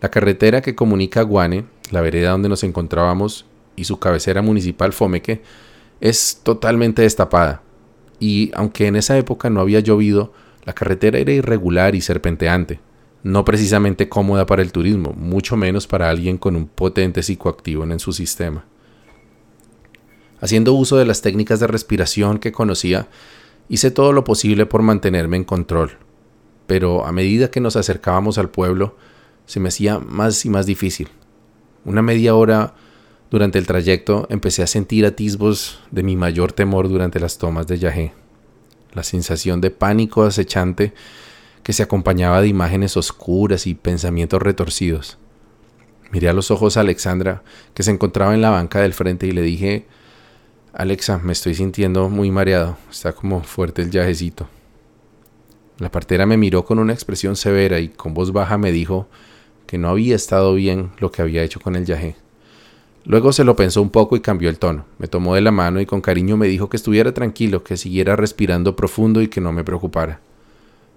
La 0.00 0.10
carretera 0.10 0.60
que 0.60 0.74
comunica 0.74 1.22
Guane, 1.22 1.64
la 1.90 2.00
vereda 2.00 2.30
donde 2.30 2.48
nos 2.48 2.62
encontrábamos, 2.62 3.46
y 3.74 3.84
su 3.84 3.98
cabecera 3.98 4.42
municipal 4.42 4.92
Fomeque, 4.92 5.42
es 6.00 6.40
totalmente 6.42 7.02
destapada. 7.02 7.62
Y 8.20 8.52
aunque 8.54 8.86
en 8.86 8.96
esa 8.96 9.18
época 9.18 9.50
no 9.50 9.60
había 9.60 9.80
llovido, 9.80 10.32
la 10.64 10.74
carretera 10.74 11.18
era 11.18 11.32
irregular 11.32 11.94
y 11.94 12.02
serpenteante, 12.02 12.80
no 13.22 13.44
precisamente 13.44 14.08
cómoda 14.08 14.46
para 14.46 14.62
el 14.62 14.72
turismo, 14.72 15.14
mucho 15.16 15.56
menos 15.56 15.86
para 15.86 16.10
alguien 16.10 16.38
con 16.38 16.54
un 16.54 16.68
potente 16.68 17.22
psicoactivo 17.22 17.82
en 17.84 17.98
su 17.98 18.12
sistema. 18.12 18.66
Haciendo 20.40 20.74
uso 20.74 20.96
de 20.96 21.06
las 21.06 21.22
técnicas 21.22 21.60
de 21.60 21.66
respiración 21.66 22.38
que 22.38 22.52
conocía, 22.52 23.08
hice 23.68 23.90
todo 23.90 24.12
lo 24.12 24.22
posible 24.22 24.66
por 24.66 24.82
mantenerme 24.82 25.36
en 25.38 25.44
control, 25.44 25.92
pero 26.66 27.06
a 27.06 27.12
medida 27.12 27.50
que 27.50 27.60
nos 27.60 27.76
acercábamos 27.76 28.38
al 28.38 28.50
pueblo, 28.50 28.96
se 29.46 29.60
me 29.60 29.68
hacía 29.68 29.98
más 29.98 30.44
y 30.44 30.50
más 30.50 30.66
difícil. 30.66 31.08
Una 31.84 32.02
media 32.02 32.34
hora 32.34 32.74
durante 33.30 33.58
el 33.58 33.66
trayecto 33.66 34.26
empecé 34.28 34.62
a 34.62 34.66
sentir 34.66 35.06
atisbos 35.06 35.80
de 35.90 36.02
mi 36.02 36.16
mayor 36.16 36.52
temor 36.52 36.88
durante 36.88 37.20
las 37.20 37.38
tomas 37.38 37.66
de 37.68 37.78
Yahé. 37.78 38.12
La 38.92 39.04
sensación 39.04 39.60
de 39.60 39.70
pánico 39.70 40.24
acechante 40.24 40.92
que 41.62 41.72
se 41.72 41.84
acompañaba 41.84 42.40
de 42.40 42.48
imágenes 42.48 42.96
oscuras 42.96 43.68
y 43.68 43.74
pensamientos 43.74 44.42
retorcidos. 44.42 45.18
Miré 46.10 46.28
a 46.28 46.32
los 46.32 46.50
ojos 46.50 46.76
a 46.76 46.80
Alexandra, 46.80 47.44
que 47.72 47.84
se 47.84 47.92
encontraba 47.92 48.34
en 48.34 48.42
la 48.42 48.50
banca 48.50 48.80
del 48.80 48.94
frente, 48.94 49.28
y 49.28 49.30
le 49.30 49.42
dije, 49.42 49.86
Alexa, 50.72 51.18
me 51.18 51.32
estoy 51.32 51.54
sintiendo 51.54 52.08
muy 52.08 52.32
mareado, 52.32 52.78
está 52.90 53.12
como 53.12 53.44
fuerte 53.44 53.82
el 53.82 53.92
yajecito. 53.92 54.48
La 55.78 55.90
partera 55.90 56.26
me 56.26 56.36
miró 56.36 56.64
con 56.64 56.80
una 56.80 56.92
expresión 56.92 57.36
severa 57.36 57.78
y 57.78 57.88
con 57.88 58.12
voz 58.12 58.32
baja 58.32 58.58
me 58.58 58.72
dijo 58.72 59.08
que 59.66 59.78
no 59.78 59.88
había 59.88 60.16
estado 60.16 60.54
bien 60.54 60.90
lo 60.98 61.12
que 61.12 61.22
había 61.22 61.44
hecho 61.44 61.60
con 61.60 61.76
el 61.76 61.86
yaje. 61.86 62.16
Luego 63.04 63.32
se 63.32 63.44
lo 63.44 63.56
pensó 63.56 63.80
un 63.80 63.90
poco 63.90 64.16
y 64.16 64.20
cambió 64.20 64.50
el 64.50 64.58
tono. 64.58 64.84
Me 64.98 65.08
tomó 65.08 65.34
de 65.34 65.40
la 65.40 65.50
mano 65.50 65.80
y 65.80 65.86
con 65.86 66.00
cariño 66.00 66.36
me 66.36 66.48
dijo 66.48 66.68
que 66.68 66.76
estuviera 66.76 67.14
tranquilo, 67.14 67.64
que 67.64 67.76
siguiera 67.76 68.14
respirando 68.14 68.76
profundo 68.76 69.22
y 69.22 69.28
que 69.28 69.40
no 69.40 69.52
me 69.52 69.64
preocupara. 69.64 70.20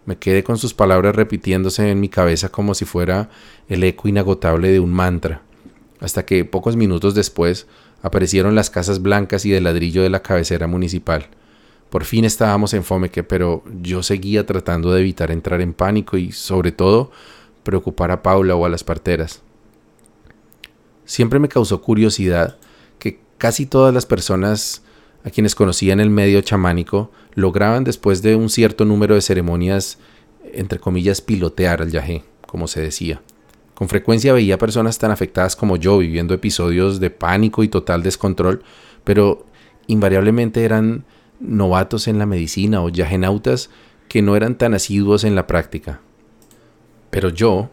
Me 0.05 0.17
quedé 0.17 0.43
con 0.43 0.57
sus 0.57 0.74
palabras 0.74 1.15
repitiéndose 1.15 1.89
en 1.89 2.01
mi 2.01 2.10
cabeza 2.10 2.50
como 2.50 2.75
si 2.75 2.83
fuera 2.83 3.29
el 3.69 3.83
eco 3.86 4.10
inagotable 4.10 4.69
de 4.69 4.81
un 4.81 4.91
mantra, 4.91 5.41
hasta 6.01 6.25
que 6.25 6.43
pocos 6.43 6.75
minutos 6.75 7.15
después 7.15 7.67
aparecieron 8.01 8.53
las 8.53 8.69
casas 8.69 9.01
blancas 9.01 9.45
y 9.45 9.51
de 9.51 9.62
ladrillo 9.62 10.03
de 10.03 10.10
la 10.10 10.22
cabecera 10.22 10.67
municipal. 10.67 11.29
Por 11.89 12.03
fin 12.03 12.25
estábamos 12.25 12.74
en 12.74 12.83
Fomeque, 12.83 13.24
pero 13.24 13.63
yo 13.81 14.03
seguía 14.03 14.45
tratando 14.45 14.91
de 14.91 15.00
evitar 15.00 15.31
entrar 15.31 15.62
en 15.62 15.74
pánico 15.74 16.17
y, 16.17 16.33
sobre 16.33 16.74
todo, 16.74 17.12
preocupar 17.63 18.12
a 18.12 18.22
Paula 18.24 18.55
o 18.55 18.65
a 18.65 18.69
las 18.69 18.83
parteras. 18.83 19.41
Siempre 21.05 21.39
me 21.39 21.50
causó 21.50 21.81
curiosidad 21.81 22.57
que 23.00 23.19
casi 23.38 23.65
todas 23.65 23.93
las 23.93 24.05
personas 24.05 24.83
a 25.24 25.29
quienes 25.29 25.55
conocía 25.55 25.93
en 25.93 26.00
el 26.00 26.10
medio 26.10 26.41
chamánico 26.41 27.12
lograban 27.33 27.83
después 27.83 28.22
de 28.22 28.36
un 28.36 28.50
cierto 28.50 28.86
número 28.86 29.15
de 29.15 29.22
ceremonias, 29.22 29.98
entre 30.53 30.79
comillas, 30.79 31.22
pilotear 31.22 31.81
al 31.81 31.91
yajé, 31.91 32.24
como 32.45 32.67
se 32.67 32.81
decía. 32.81 33.22
Con 33.74 33.89
frecuencia 33.89 34.33
veía 34.33 34.57
personas 34.57 35.00
tan 35.00 35.12
afectadas 35.12 35.55
como 35.55 35.77
yo 35.77 35.98
viviendo 35.98 36.33
episodios 36.33 37.00
de 37.00 37.10
pánico 37.10 37.63
y 37.63 37.67
total 37.67 38.03
descontrol, 38.03 38.63
pero 39.03 39.45
invariablemente 39.88 40.63
eran 40.63 41.05
novatos 41.39 42.07
en 42.07 42.19
la 42.19 42.25
medicina 42.25 42.81
o 42.83 42.89
yajenautas 42.89 43.69
que 44.07 44.22
no 44.22 44.36
eran 44.36 44.57
tan 44.57 44.74
asiduos 44.74 45.24
en 45.24 45.36
la 45.36 45.48
práctica. 45.48 46.01
Pero 47.10 47.29
yo, 47.29 47.69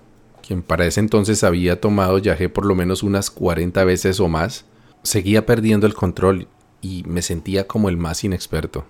quien 0.50 0.64
para 0.64 0.85
ese 0.85 0.99
entonces 0.99 1.45
había 1.45 1.80
tomado 1.80 2.19
yajé 2.19 2.49
por 2.49 2.66
lo 2.66 2.75
menos 2.75 3.04
unas 3.04 3.30
40 3.30 3.85
veces 3.85 4.19
o 4.19 4.26
más, 4.26 4.64
seguía 5.04 5.47
perdiendo 5.47 5.87
el 5.87 5.95
control 5.95 6.49
y 6.80 7.04
me 7.07 7.23
sentía 7.23 7.69
como 7.69 7.88
el 7.88 7.97
más 7.97 8.25
inexperto. 8.25 8.85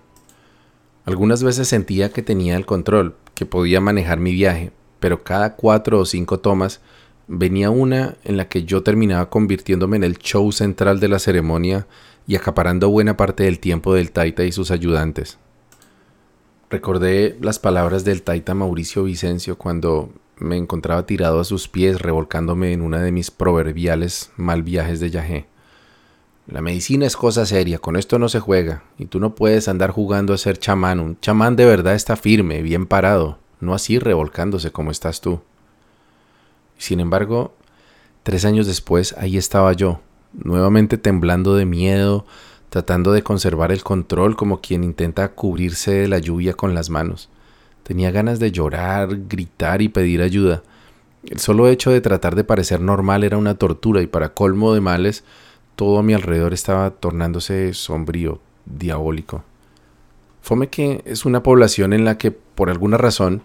Algunas 1.05 1.43
veces 1.43 1.69
sentía 1.69 2.15
que 2.15 2.23
tenía 2.23 2.57
el 2.57 2.65
control, 2.65 3.15
que 3.35 3.45
podía 3.45 3.79
manejar 3.83 4.21
mi 4.21 4.33
viaje, 4.33 4.73
pero 5.01 5.23
cada 5.23 5.55
cuatro 5.57 5.99
o 5.99 6.07
cinco 6.07 6.41
tomas 6.41 6.81
venía 7.29 7.69
una 7.69 8.17
en 8.25 8.39
la 8.39 8.49
que 8.49 8.65
yo 8.65 8.83
terminaba 8.83 9.29
convirtiéndome 9.29 9.99
en 9.99 10.05
el 10.05 10.17
show 10.17 10.51
central 10.53 10.99
de 10.99 11.09
la 11.09 11.19
ceremonia 11.19 11.87
y 12.27 12.37
acaparando 12.37 12.89
buena 12.89 13.19
parte 13.19 13.43
del 13.43 13.59
tiempo 13.59 13.93
del 13.93 14.13
Taita 14.13 14.45
y 14.45 14.53
sus 14.53 14.71
ayudantes. 14.71 15.37
Recordé 16.71 17.37
las 17.43 17.59
palabras 17.59 18.03
del 18.05 18.23
Taita 18.23 18.55
Mauricio 18.55 19.05
Vicencio 19.05 19.59
cuando 19.59 20.11
me 20.41 20.57
encontraba 20.57 21.07
tirado 21.07 21.41
a 21.41 21.45
sus 21.45 21.69
pies 21.69 22.01
revolcándome 22.01 22.73
en 22.73 22.83
una 22.83 23.01
de 23.01 23.13
mis 23.13 23.31
proverbiales 23.31 24.33
mal 24.37 24.63
viajes 24.63 24.99
de 25.01 25.11
Yahé. 25.11 25.47
La 26.47 26.63
medicina 26.63 27.07
es 27.07 27.17
cosa 27.17 27.47
seria, 27.47 27.79
con 27.79 27.97
esto 27.97 28.19
no 28.19 28.29
se 28.29 28.41
juega, 28.41 28.83
y 28.99 29.07
tú 29.07 29.21
no 29.21 29.35
puedes 29.35 29.69
andar 29.69 29.91
jugando 29.91 30.35
a 30.35 30.39
ser 30.39 30.59
chamán. 30.59 30.99
Un 30.99 31.21
chamán 31.21 31.55
de 31.55 31.65
verdad 31.65 31.95
está 31.95 32.17
firme, 32.17 32.63
bien 32.63 32.87
parado, 32.87 33.39
no 33.61 33.75
así 33.75 33.99
revolcándose 33.99 34.73
como 34.73 34.91
estás 34.91 35.21
tú. 35.21 35.41
Sin 36.77 36.99
embargo, 36.99 37.55
tres 38.25 38.45
años 38.45 38.67
después, 38.67 39.15
ahí 39.19 39.37
estaba 39.37 39.73
yo, 39.75 40.01
nuevamente 40.33 40.99
temblando 40.99 41.55
de 41.55 41.67
miedo, 41.67 42.27
tratando 42.71 43.13
de 43.13 43.23
conservar 43.23 43.71
el 43.71 43.83
control 43.83 44.35
como 44.35 44.61
quien 44.61 44.83
intenta 44.83 45.33
cubrirse 45.33 45.93
de 45.93 46.09
la 46.09 46.19
lluvia 46.19 46.55
con 46.55 46.75
las 46.75 46.89
manos. 46.89 47.29
Tenía 47.91 48.13
ganas 48.13 48.39
de 48.39 48.53
llorar, 48.53 49.09
gritar 49.27 49.83
y 49.83 49.89
pedir 49.89 50.23
ayuda. 50.23 50.63
El 51.25 51.41
solo 51.41 51.67
hecho 51.67 51.91
de 51.91 52.01
tratar 52.01 52.37
de 52.37 52.45
parecer 52.45 52.81
normal 52.81 53.25
era 53.25 53.37
una 53.37 53.57
tortura 53.57 54.01
y 54.01 54.07
para 54.07 54.33
colmo 54.33 54.73
de 54.73 54.81
males, 54.81 55.25
todo 55.75 55.99
a 55.99 56.05
mi 56.05 56.15
alrededor 56.15 56.55
estaba 56.55 56.91
tornándose 56.91 57.75
sombrío, 57.75 58.41
diabólico. 58.65 59.43
Fome 60.41 60.69
que 60.69 61.03
es 61.05 61.25
una 61.25 61.43
población 61.43 61.93
en 61.93 62.05
la 62.05 62.17
que, 62.17 62.31
por 62.31 62.71
alguna 62.71 62.97
razón, 62.97 63.43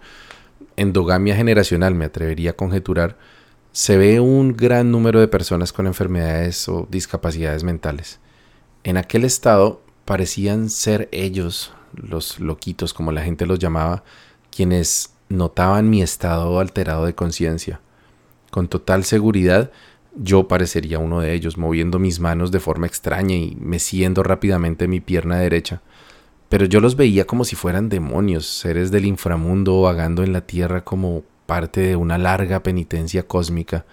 endogamia 0.75 1.35
generacional, 1.35 1.95
me 1.95 2.05
atrevería 2.05 2.51
a 2.51 2.55
conjeturar, 2.55 3.17
se 3.71 3.97
ve 3.97 4.19
un 4.19 4.55
gran 4.55 4.91
número 4.91 5.19
de 5.19 5.27
personas 5.27 5.73
con 5.73 5.87
enfermedades 5.87 6.69
o 6.69 6.87
discapacidades 6.91 7.63
mentales. 7.63 8.19
En 8.83 8.97
aquel 8.97 9.23
estado 9.23 9.81
parecían 10.05 10.69
ser 10.69 11.09
ellos, 11.11 11.73
los 11.93 12.39
loquitos 12.39 12.93
como 12.93 13.11
la 13.11 13.23
gente 13.23 13.47
los 13.47 13.57
llamaba, 13.57 14.03
quienes 14.55 15.13
notaban 15.27 15.89
mi 15.89 16.01
estado 16.01 16.59
alterado 16.59 17.05
de 17.05 17.15
conciencia. 17.15 17.81
Con 18.51 18.67
total 18.67 19.03
seguridad 19.03 19.71
yo 20.15 20.47
parecería 20.47 20.97
uno 20.97 21.19
de 21.19 21.33
ellos, 21.33 21.57
moviendo 21.57 21.99
mis 21.99 22.21
manos 22.21 22.51
de 22.51 22.61
forma 22.61 22.87
extraña 22.87 23.35
y 23.35 23.57
meciendo 23.59 24.23
rápidamente 24.23 24.87
mi 24.87 25.01
pierna 25.01 25.37
derecha. 25.37 25.81
Pero 26.47 26.65
yo 26.65 26.79
los 26.79 26.95
veía 26.95 27.25
como 27.25 27.43
si 27.43 27.57
fueran 27.57 27.89
demonios, 27.89 28.45
seres 28.45 28.91
del 28.91 29.05
inframundo 29.05 29.81
vagando 29.81 30.23
en 30.23 30.31
la 30.31 30.41
tierra 30.41 30.85
como 30.85 31.23
parte 31.45 31.81
de 31.81 31.95
una 31.97 32.17
larga 32.17 32.63
penitencia 32.63 33.23
cósmica. 33.23 33.85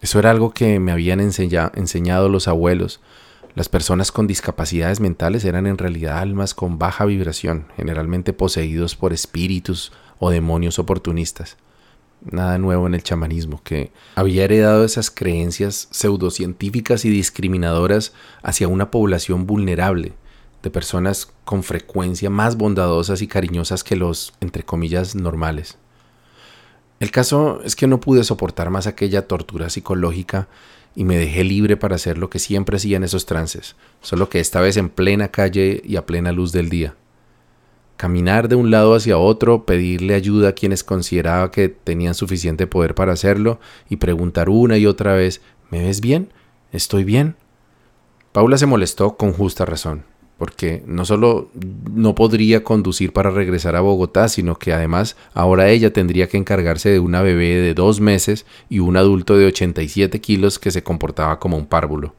Eso 0.00 0.18
era 0.18 0.30
algo 0.30 0.52
que 0.52 0.80
me 0.80 0.92
habían 0.92 1.20
enseñado 1.20 2.28
los 2.28 2.48
abuelos. 2.48 3.00
Las 3.54 3.68
personas 3.68 4.10
con 4.10 4.26
discapacidades 4.26 5.00
mentales 5.00 5.44
eran 5.44 5.66
en 5.66 5.78
realidad 5.78 6.18
almas 6.18 6.54
con 6.54 6.78
baja 6.78 7.04
vibración, 7.04 7.68
generalmente 7.76 8.32
poseídos 8.32 8.96
por 8.96 9.12
espíritus 9.12 9.92
o 10.18 10.30
demonios 10.30 10.78
oportunistas 10.78 11.56
nada 12.24 12.58
nuevo 12.58 12.86
en 12.86 12.94
el 12.94 13.02
chamanismo, 13.02 13.60
que 13.62 13.92
había 14.14 14.44
heredado 14.44 14.84
esas 14.84 15.10
creencias 15.10 15.88
pseudocientíficas 15.90 17.04
y 17.04 17.10
discriminadoras 17.10 18.12
hacia 18.42 18.68
una 18.68 18.90
población 18.90 19.46
vulnerable, 19.46 20.12
de 20.62 20.70
personas 20.70 21.30
con 21.44 21.62
frecuencia 21.62 22.30
más 22.30 22.56
bondadosas 22.56 23.20
y 23.20 23.26
cariñosas 23.26 23.84
que 23.84 23.96
los, 23.96 24.32
entre 24.40 24.62
comillas, 24.62 25.14
normales. 25.14 25.76
El 27.00 27.10
caso 27.10 27.60
es 27.64 27.76
que 27.76 27.86
no 27.86 28.00
pude 28.00 28.24
soportar 28.24 28.70
más 28.70 28.86
aquella 28.86 29.28
tortura 29.28 29.68
psicológica 29.68 30.48
y 30.94 31.04
me 31.04 31.16
dejé 31.16 31.44
libre 31.44 31.76
para 31.76 31.96
hacer 31.96 32.18
lo 32.18 32.30
que 32.30 32.38
siempre 32.38 32.76
hacía 32.76 32.96
en 32.96 33.04
esos 33.04 33.26
trances, 33.26 33.76
solo 34.00 34.28
que 34.28 34.40
esta 34.40 34.60
vez 34.60 34.76
en 34.76 34.88
plena 34.88 35.28
calle 35.28 35.82
y 35.84 35.96
a 35.96 36.06
plena 36.06 36.32
luz 36.32 36.52
del 36.52 36.68
día 36.68 36.94
caminar 37.96 38.48
de 38.48 38.56
un 38.56 38.70
lado 38.70 38.94
hacia 38.94 39.18
otro, 39.18 39.64
pedirle 39.64 40.14
ayuda 40.14 40.50
a 40.50 40.52
quienes 40.52 40.84
consideraba 40.84 41.50
que 41.50 41.68
tenían 41.68 42.14
suficiente 42.14 42.66
poder 42.66 42.94
para 42.94 43.12
hacerlo 43.12 43.60
y 43.88 43.96
preguntar 43.96 44.48
una 44.48 44.76
y 44.78 44.86
otra 44.86 45.14
vez, 45.14 45.40
¿me 45.70 45.82
ves 45.84 46.00
bien? 46.00 46.32
¿Estoy 46.72 47.04
bien? 47.04 47.36
Paula 48.32 48.58
se 48.58 48.66
molestó 48.66 49.16
con 49.16 49.32
justa 49.32 49.64
razón, 49.64 50.04
porque 50.44 50.82
no 50.86 51.06
solo 51.06 51.48
no 51.90 52.14
podría 52.14 52.64
conducir 52.64 53.14
para 53.14 53.30
regresar 53.30 53.76
a 53.76 53.80
Bogotá, 53.80 54.28
sino 54.28 54.58
que 54.58 54.74
además 54.74 55.16
ahora 55.32 55.70
ella 55.70 55.90
tendría 55.90 56.28
que 56.28 56.36
encargarse 56.36 56.90
de 56.90 56.98
una 56.98 57.22
bebé 57.22 57.46
de 57.46 57.72
dos 57.72 57.98
meses 57.98 58.44
y 58.68 58.80
un 58.80 58.98
adulto 58.98 59.38
de 59.38 59.46
87 59.46 60.20
kilos 60.20 60.58
que 60.58 60.70
se 60.70 60.82
comportaba 60.82 61.38
como 61.38 61.56
un 61.56 61.64
párvulo. 61.64 62.14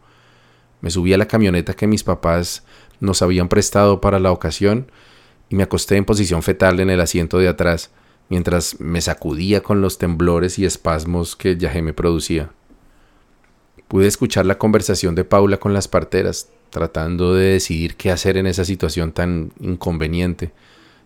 Me 0.82 0.89
subí 0.89 1.13
a 1.13 1.20
la 1.20 1.27
camioneta 1.27 1.75
que 1.75 1.86
mis 1.86 2.03
papás 2.03 2.63
nos 3.00 3.22
habían 3.22 3.48
prestado 3.48 4.01
para 4.01 4.17
la 4.17 4.32
ocasión 4.32 4.91
y 5.48 5.55
me 5.55 5.62
acosté 5.62 5.96
en 5.96 6.05
posición 6.05 6.41
fetal 6.41 6.79
en 6.79 6.89
el 6.89 7.01
asiento 7.01 7.38
de 7.38 7.48
atrás, 7.48 7.91
mientras 8.29 8.79
me 8.79 9.01
sacudía 9.01 9.62
con 9.62 9.82
los 9.82 10.00
temblores 10.00 10.58
y 10.58 10.65
espasmos 10.65 11.36
que 11.36 11.58
yaje 11.58 11.84
me 11.84 11.94
producía. 11.94 12.50
Pude 13.88 14.08
escuchar 14.08 14.46
la 14.46 14.58
conversación 14.58 15.15
de 15.15 15.24
Paula 15.25 15.58
con 15.58 15.74
las 15.74 15.88
parteras, 15.88 16.50
tratando 16.70 17.36
de 17.36 17.54
decidir 17.54 17.96
qué 17.96 18.12
hacer 18.12 18.38
en 18.38 18.48
esa 18.48 18.65
situación 18.65 19.12
tan 19.12 19.51
inconveniente, 19.60 20.51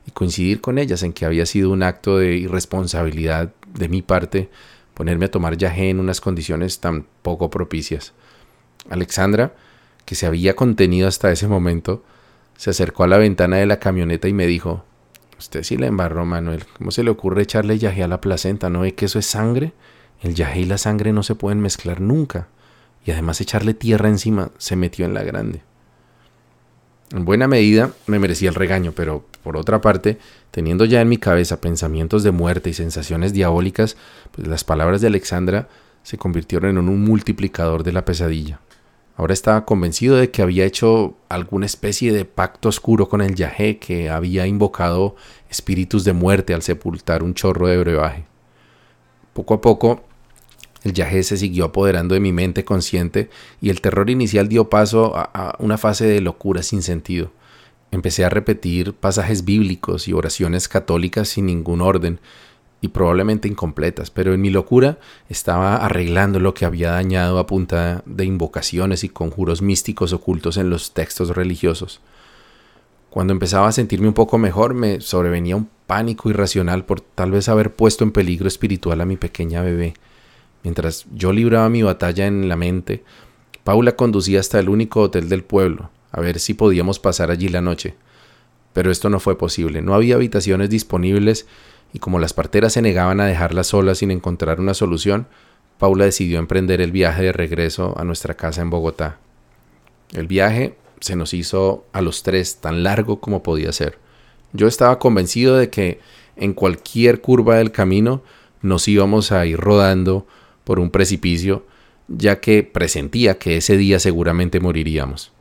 y 0.07 0.11
coincidir 0.11 0.61
con 0.61 0.77
ellas 0.77 1.03
en 1.03 1.13
que 1.13 1.25
había 1.25 1.45
sido 1.45 1.71
un 1.71 1.83
acto 1.83 2.17
de 2.17 2.35
irresponsabilidad 2.35 3.53
de 3.73 3.89
mi 3.89 4.01
parte 4.01 4.49
ponerme 4.99 5.27
a 5.27 5.31
tomar 5.31 5.55
yagé 5.55 5.89
en 5.89 6.01
unas 6.01 6.19
condiciones 6.19 6.81
tan 6.81 7.05
poco 7.21 7.49
propicias. 7.49 8.11
Alexandra, 8.89 9.53
que 10.03 10.13
se 10.13 10.25
había 10.25 10.57
contenido 10.57 11.07
hasta 11.07 11.31
ese 11.31 11.47
momento, 11.47 12.03
se 12.57 12.71
acercó 12.71 13.05
a 13.05 13.07
la 13.07 13.17
ventana 13.17 13.55
de 13.55 13.65
la 13.65 13.79
camioneta 13.79 14.27
y 14.27 14.33
me 14.33 14.45
dijo, 14.45 14.83
Usted 15.37 15.63
sí 15.63 15.77
le 15.77 15.87
embarró, 15.87 16.25
Manuel. 16.25 16.65
¿Cómo 16.77 16.91
se 16.91 17.03
le 17.03 17.11
ocurre 17.11 17.43
echarle 17.43 17.79
yagé 17.79 18.03
a 18.03 18.09
la 18.09 18.19
placenta? 18.19 18.69
¿No 18.69 18.81
ve 18.81 18.93
que 18.93 19.05
eso 19.05 19.19
es 19.19 19.25
sangre? 19.25 19.71
El 20.21 20.35
yagé 20.35 20.59
y 20.59 20.65
la 20.65 20.77
sangre 20.77 21.13
no 21.13 21.23
se 21.23 21.33
pueden 21.33 21.61
mezclar 21.61 22.01
nunca. 22.01 22.49
Y 23.09 23.11
además 23.11 23.41
echarle 23.41 23.73
tierra 23.73 24.07
encima 24.07 24.51
se 24.59 24.75
metió 24.75 25.03
en 25.03 25.15
la 25.15 25.23
grande. 25.23 25.63
En 27.11 27.25
buena 27.25 27.47
medida 27.47 27.91
me 28.05 28.19
merecía 28.19 28.49
el 28.49 28.55
regaño, 28.55 28.91
pero 28.95 29.25
por 29.41 29.57
otra 29.57 29.81
parte, 29.81 30.19
teniendo 30.51 30.85
ya 30.85 31.01
en 31.01 31.09
mi 31.09 31.17
cabeza 31.17 31.59
pensamientos 31.59 32.21
de 32.21 32.29
muerte 32.29 32.69
y 32.69 32.73
sensaciones 32.75 33.33
diabólicas, 33.33 33.97
pues 34.31 34.47
las 34.47 34.63
palabras 34.63 35.01
de 35.01 35.07
Alexandra 35.07 35.69
se 36.03 36.19
convirtieron 36.19 36.77
en 36.77 36.87
un 36.87 37.03
multiplicador 37.03 37.81
de 37.81 37.93
la 37.93 38.05
pesadilla. 38.05 38.59
Ahora 39.17 39.33
estaba 39.33 39.65
convencido 39.65 40.15
de 40.17 40.29
que 40.29 40.43
había 40.43 40.65
hecho 40.65 41.17
alguna 41.29 41.65
especie 41.65 42.13
de 42.13 42.25
pacto 42.25 42.69
oscuro 42.69 43.09
con 43.09 43.21
el 43.21 43.33
Yahé, 43.33 43.79
que 43.79 44.11
había 44.11 44.45
invocado 44.45 45.15
espíritus 45.49 46.03
de 46.03 46.13
muerte 46.13 46.53
al 46.53 46.61
sepultar 46.61 47.23
un 47.23 47.33
chorro 47.33 47.65
de 47.65 47.79
brebaje. 47.79 48.25
Poco 49.33 49.55
a 49.55 49.61
poco, 49.61 50.03
el 50.83 50.93
Yahé 50.93 51.23
se 51.23 51.37
siguió 51.37 51.65
apoderando 51.65 52.13
de 52.13 52.21
mi 52.21 52.31
mente 52.31 52.63
consciente 52.63 53.29
y 53.61 53.69
el 53.69 53.81
terror 53.81 54.09
inicial 54.09 54.47
dio 54.47 54.69
paso 54.69 55.15
a, 55.15 55.29
a 55.33 55.55
una 55.59 55.77
fase 55.77 56.05
de 56.05 56.21
locura 56.21 56.63
sin 56.63 56.81
sentido. 56.81 57.31
Empecé 57.91 58.23
a 58.23 58.29
repetir 58.29 58.93
pasajes 58.93 59.45
bíblicos 59.45 60.07
y 60.07 60.13
oraciones 60.13 60.67
católicas 60.67 61.29
sin 61.29 61.47
ningún 61.47 61.81
orden, 61.81 62.19
y 62.81 62.89
probablemente 62.89 63.47
incompletas, 63.47 64.09
pero 64.09 64.33
en 64.33 64.41
mi 64.41 64.49
locura 64.49 64.99
estaba 65.27 65.77
arreglando 65.77 66.39
lo 66.39 66.53
que 66.53 66.65
había 66.65 66.91
dañado 66.91 67.39
a 67.39 67.45
punta 67.45 68.03
de 68.05 68.25
invocaciones 68.25 69.03
y 69.03 69.09
conjuros 69.09 69.61
místicos 69.61 70.13
ocultos 70.13 70.57
en 70.57 70.69
los 70.69 70.93
textos 70.93 71.35
religiosos. 71.35 71.99
Cuando 73.09 73.33
empezaba 73.33 73.67
a 73.67 73.71
sentirme 73.71 74.07
un 74.07 74.13
poco 74.13 74.37
mejor, 74.37 74.75
me 74.75 75.01
sobrevenía 75.01 75.55
un 75.55 75.69
pánico 75.87 76.29
irracional 76.29 76.85
por 76.85 77.01
tal 77.01 77.31
vez 77.31 77.49
haber 77.49 77.73
puesto 77.73 78.03
en 78.03 78.11
peligro 78.11 78.47
espiritual 78.47 79.01
a 79.01 79.05
mi 79.05 79.17
pequeña 79.17 79.61
bebé. 79.61 79.95
Mientras 80.63 81.05
yo 81.13 81.31
libraba 81.31 81.69
mi 81.69 81.83
batalla 81.83 82.27
en 82.27 82.49
la 82.49 82.55
mente, 82.55 83.03
Paula 83.63 83.95
conducía 83.95 84.39
hasta 84.39 84.59
el 84.59 84.69
único 84.69 85.01
hotel 85.01 85.29
del 85.29 85.43
pueblo, 85.43 85.89
a 86.11 86.21
ver 86.21 86.39
si 86.39 86.53
podíamos 86.53 86.99
pasar 86.99 87.31
allí 87.31 87.49
la 87.49 87.61
noche. 87.61 87.95
Pero 88.73 88.91
esto 88.91 89.09
no 89.09 89.19
fue 89.19 89.37
posible, 89.37 89.81
no 89.81 89.93
había 89.93 90.15
habitaciones 90.15 90.69
disponibles 90.69 91.47
y 91.93 91.99
como 91.99 92.19
las 92.19 92.33
parteras 92.33 92.73
se 92.73 92.81
negaban 92.81 93.19
a 93.19 93.25
dejarla 93.25 93.63
sola 93.63 93.95
sin 93.95 94.11
encontrar 94.11 94.59
una 94.59 94.73
solución, 94.73 95.27
Paula 95.77 96.05
decidió 96.05 96.39
emprender 96.39 96.81
el 96.81 96.91
viaje 96.91 97.23
de 97.23 97.31
regreso 97.31 97.95
a 97.97 98.03
nuestra 98.03 98.35
casa 98.35 98.61
en 98.61 98.69
Bogotá. 98.69 99.17
El 100.13 100.27
viaje 100.27 100.75
se 100.99 101.15
nos 101.15 101.33
hizo 101.33 101.85
a 101.93 102.01
los 102.01 102.23
tres 102.23 102.57
tan 102.57 102.83
largo 102.83 103.19
como 103.21 103.43
podía 103.43 103.71
ser. 103.71 103.97
Yo 104.51 104.67
estaba 104.67 104.99
convencido 104.99 105.55
de 105.55 105.69
que 105.69 105.99
en 106.35 106.53
cualquier 106.53 107.21
curva 107.21 107.55
del 107.57 107.71
camino 107.71 108.23
nos 108.61 108.87
íbamos 108.87 109.31
a 109.31 109.45
ir 109.45 109.57
rodando 109.57 110.27
por 110.69 110.79
un 110.79 110.91
precipicio, 110.91 111.65
ya 112.07 112.39
que 112.41 112.61
presentía 112.61 113.39
que 113.39 113.57
ese 113.57 113.75
día 113.75 113.97
seguramente 113.97 114.59
moriríamos. 114.59 115.31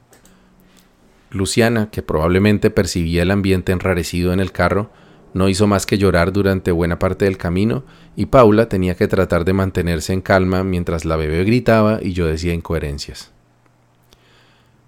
Luciana, 1.29 1.91
que 1.91 2.01
probablemente 2.01 2.71
percibía 2.71 3.25
el 3.25 3.31
ambiente 3.31 3.73
enrarecido 3.73 4.33
en 4.33 4.41
el 4.41 4.53
carro, 4.53 4.91
no 5.35 5.51
hizo 5.51 5.67
más 5.67 5.85
que 5.85 5.99
llorar 5.99 6.33
durante 6.33 6.71
buena 6.73 6.99
parte 6.99 7.27
del 7.27 7.37
camino 7.37 7.85
y 8.17 8.25
Paula 8.25 8.71
tenía 8.71 8.95
que 8.95 9.07
tratar 9.07 9.45
de 9.45 9.53
mantenerse 9.53 10.15
en 10.15 10.23
calma 10.23 10.65
mientras 10.65 11.05
la 11.05 11.17
bebé 11.17 11.45
gritaba 11.45 11.99
y 12.01 12.15
yo 12.15 12.25
decía 12.25 12.55
incoherencias. 12.55 13.31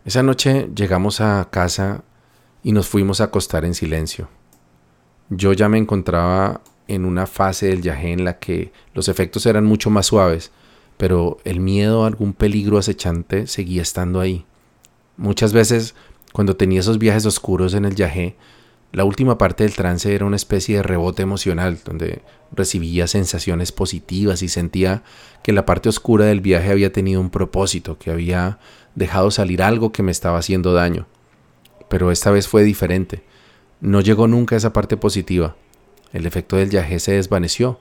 Esa 0.07 0.23
noche 0.23 0.71
llegamos 0.75 1.21
a 1.21 1.47
casa 1.51 2.03
y 2.63 2.73
nos 2.73 2.89
fuimos 2.89 3.21
a 3.21 3.25
acostar 3.25 3.67
en 3.67 3.75
silencio. 3.75 4.31
Yo 5.29 5.53
ya 5.53 5.69
me 5.69 5.77
encontraba 5.77 6.63
en 6.91 7.05
una 7.05 7.27
fase 7.27 7.67
del 7.67 7.83
viaje 7.83 8.13
en 8.13 8.25
la 8.25 8.39
que 8.39 8.73
los 8.95 9.09
efectos 9.09 9.47
eran 9.47 9.65
mucho 9.65 9.91
más 9.91 10.07
suaves, 10.07 10.51
pero 10.97 11.39
el 11.45 11.61
miedo 11.61 12.05
a 12.05 12.09
algún 12.09 12.33
peligro 12.33 12.79
acechante 12.79 13.47
seguía 13.47 13.83
estando 13.83 14.21
ahí. 14.21 14.45
Muchas 15.17 15.53
veces, 15.53 15.95
cuando 16.33 16.57
tenía 16.57 16.81
esos 16.81 16.99
viajes 16.99 17.27
oscuros 17.27 17.75
en 17.75 17.85
el 17.85 17.95
viaje, 17.95 18.37
la 18.93 19.05
última 19.05 19.39
parte 19.39 19.63
del 19.63 19.75
trance 19.75 20.13
era 20.13 20.25
una 20.25 20.35
especie 20.35 20.77
de 20.77 20.83
rebote 20.83 21.23
emocional, 21.23 21.79
donde 21.85 22.23
recibía 22.51 23.07
sensaciones 23.07 23.71
positivas 23.71 24.43
y 24.43 24.49
sentía 24.49 25.05
que 25.45 25.53
la 25.53 25.65
parte 25.65 25.89
oscura 25.89 26.25
del 26.25 26.41
viaje 26.41 26.71
había 26.71 26.93
tenido 26.93 27.21
un 27.21 27.31
propósito, 27.31 27.99
que 27.99 28.11
había 28.11 28.59
dejado 28.97 29.31
salir 29.31 29.63
algo 29.63 29.93
que 29.93 30.03
me 30.03 30.11
estaba 30.11 30.39
haciendo 30.39 30.73
daño. 30.73 31.07
Pero 31.89 32.11
esta 32.11 32.33
vez 32.33 32.49
fue 32.49 32.65
diferente. 32.65 33.23
No 33.81 34.01
llegó 34.01 34.27
nunca 34.27 34.57
esa 34.57 34.73
parte 34.73 34.97
positiva. 34.97 35.55
El 36.13 36.27
efecto 36.27 36.57
del 36.57 36.69
viaje 36.69 36.99
se 36.99 37.13
desvaneció, 37.13 37.79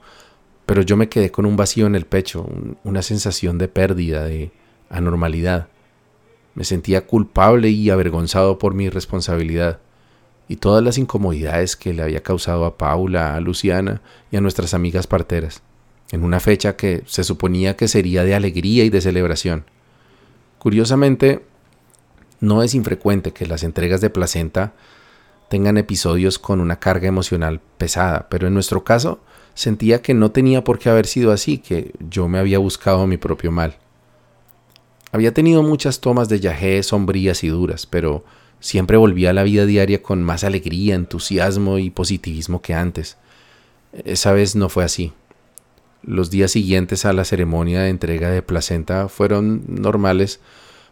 pero 0.66 0.82
yo 0.82 0.96
me 0.96 1.08
quedé 1.08 1.30
con 1.30 1.46
un 1.46 1.56
vacío 1.56 1.86
en 1.86 1.94
el 1.94 2.06
pecho, 2.06 2.48
una 2.84 3.02
sensación 3.02 3.58
de 3.58 3.68
pérdida, 3.68 4.24
de 4.24 4.52
anormalidad. 4.88 5.68
Me 6.54 6.64
sentía 6.64 7.06
culpable 7.06 7.70
y 7.70 7.90
avergonzado 7.90 8.58
por 8.58 8.74
mi 8.74 8.88
responsabilidad 8.88 9.80
y 10.48 10.56
todas 10.56 10.82
las 10.82 10.98
incomodidades 10.98 11.76
que 11.76 11.92
le 11.92 12.02
había 12.02 12.22
causado 12.22 12.64
a 12.64 12.76
Paula, 12.76 13.36
a 13.36 13.40
Luciana 13.40 14.02
y 14.32 14.36
a 14.36 14.40
nuestras 14.40 14.74
amigas 14.74 15.06
parteras, 15.06 15.62
en 16.10 16.24
una 16.24 16.40
fecha 16.40 16.76
que 16.76 17.04
se 17.06 17.22
suponía 17.22 17.76
que 17.76 17.86
sería 17.86 18.24
de 18.24 18.34
alegría 18.34 18.84
y 18.84 18.90
de 18.90 19.00
celebración. 19.00 19.64
Curiosamente, 20.58 21.44
no 22.40 22.62
es 22.62 22.74
infrecuente 22.74 23.32
que 23.32 23.46
las 23.46 23.62
entregas 23.62 24.00
de 24.00 24.10
placenta 24.10 24.72
tengan 25.50 25.76
episodios 25.76 26.38
con 26.38 26.60
una 26.60 26.80
carga 26.80 27.08
emocional 27.08 27.60
pesada, 27.76 28.28
pero 28.30 28.46
en 28.46 28.54
nuestro 28.54 28.84
caso 28.84 29.20
sentía 29.52 30.00
que 30.00 30.14
no 30.14 30.30
tenía 30.30 30.64
por 30.64 30.78
qué 30.78 30.88
haber 30.88 31.06
sido 31.06 31.30
así, 31.30 31.58
que 31.58 31.92
yo 31.98 32.26
me 32.28 32.38
había 32.38 32.58
buscado 32.58 33.06
mi 33.06 33.18
propio 33.18 33.52
mal. 33.52 33.76
Había 35.12 35.34
tenido 35.34 35.62
muchas 35.62 36.00
tomas 36.00 36.30
de 36.30 36.40
yagé 36.40 36.82
sombrías 36.82 37.44
y 37.44 37.48
duras, 37.48 37.84
pero 37.84 38.24
Siempre 38.60 38.98
volvía 38.98 39.30
a 39.30 39.32
la 39.32 39.42
vida 39.42 39.64
diaria 39.64 40.02
con 40.02 40.22
más 40.22 40.44
alegría, 40.44 40.94
entusiasmo 40.94 41.78
y 41.78 41.88
positivismo 41.88 42.60
que 42.60 42.74
antes. 42.74 43.16
Esa 44.04 44.32
vez 44.32 44.54
no 44.54 44.68
fue 44.68 44.84
así. 44.84 45.12
Los 46.02 46.30
días 46.30 46.52
siguientes 46.52 47.06
a 47.06 47.14
la 47.14 47.24
ceremonia 47.24 47.80
de 47.80 47.88
entrega 47.88 48.30
de 48.30 48.42
placenta 48.42 49.08
fueron 49.08 49.64
normales, 49.66 50.40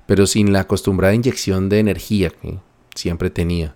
pero 0.07 0.27
sin 0.27 0.53
la 0.53 0.61
acostumbrada 0.61 1.15
inyección 1.15 1.69
de 1.69 1.79
energía 1.79 2.31
que 2.31 2.59
siempre 2.95 3.29
tenía. 3.29 3.75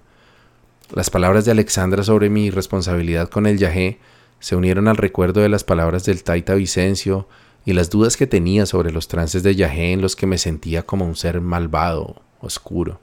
Las 0.95 1.09
palabras 1.09 1.47
de 1.47 1.53
Alexandra 1.53 2.05
sobre 2.05 2.29
mi 2.29 2.51
responsabilidad 2.51 3.31
con 3.31 3.47
el 3.47 3.57
yagé 3.57 3.99
se 4.41 4.57
unieron 4.57 4.89
al 4.89 4.99
recuerdo 4.99 5.41
de 5.41 5.49
las 5.49 5.65
palabras 5.65 6.05
del 6.05 6.23
Taita 6.23 6.53
Vicencio 6.53 7.27
y 7.65 7.73
las 7.73 7.89
dudas 7.89 8.19
que 8.19 8.27
tenía 8.27 8.67
sobre 8.67 8.93
los 8.93 9.09
trances 9.09 9.43
de 9.43 9.55
yagé 9.55 9.93
en 9.93 10.03
los 10.03 10.17
que 10.17 10.27
me 10.27 10.37
sentía 10.37 10.83
como 10.83 11.07
un 11.07 11.17
ser 11.17 11.41
malvado, 11.41 12.17
oscuro. 12.43 13.01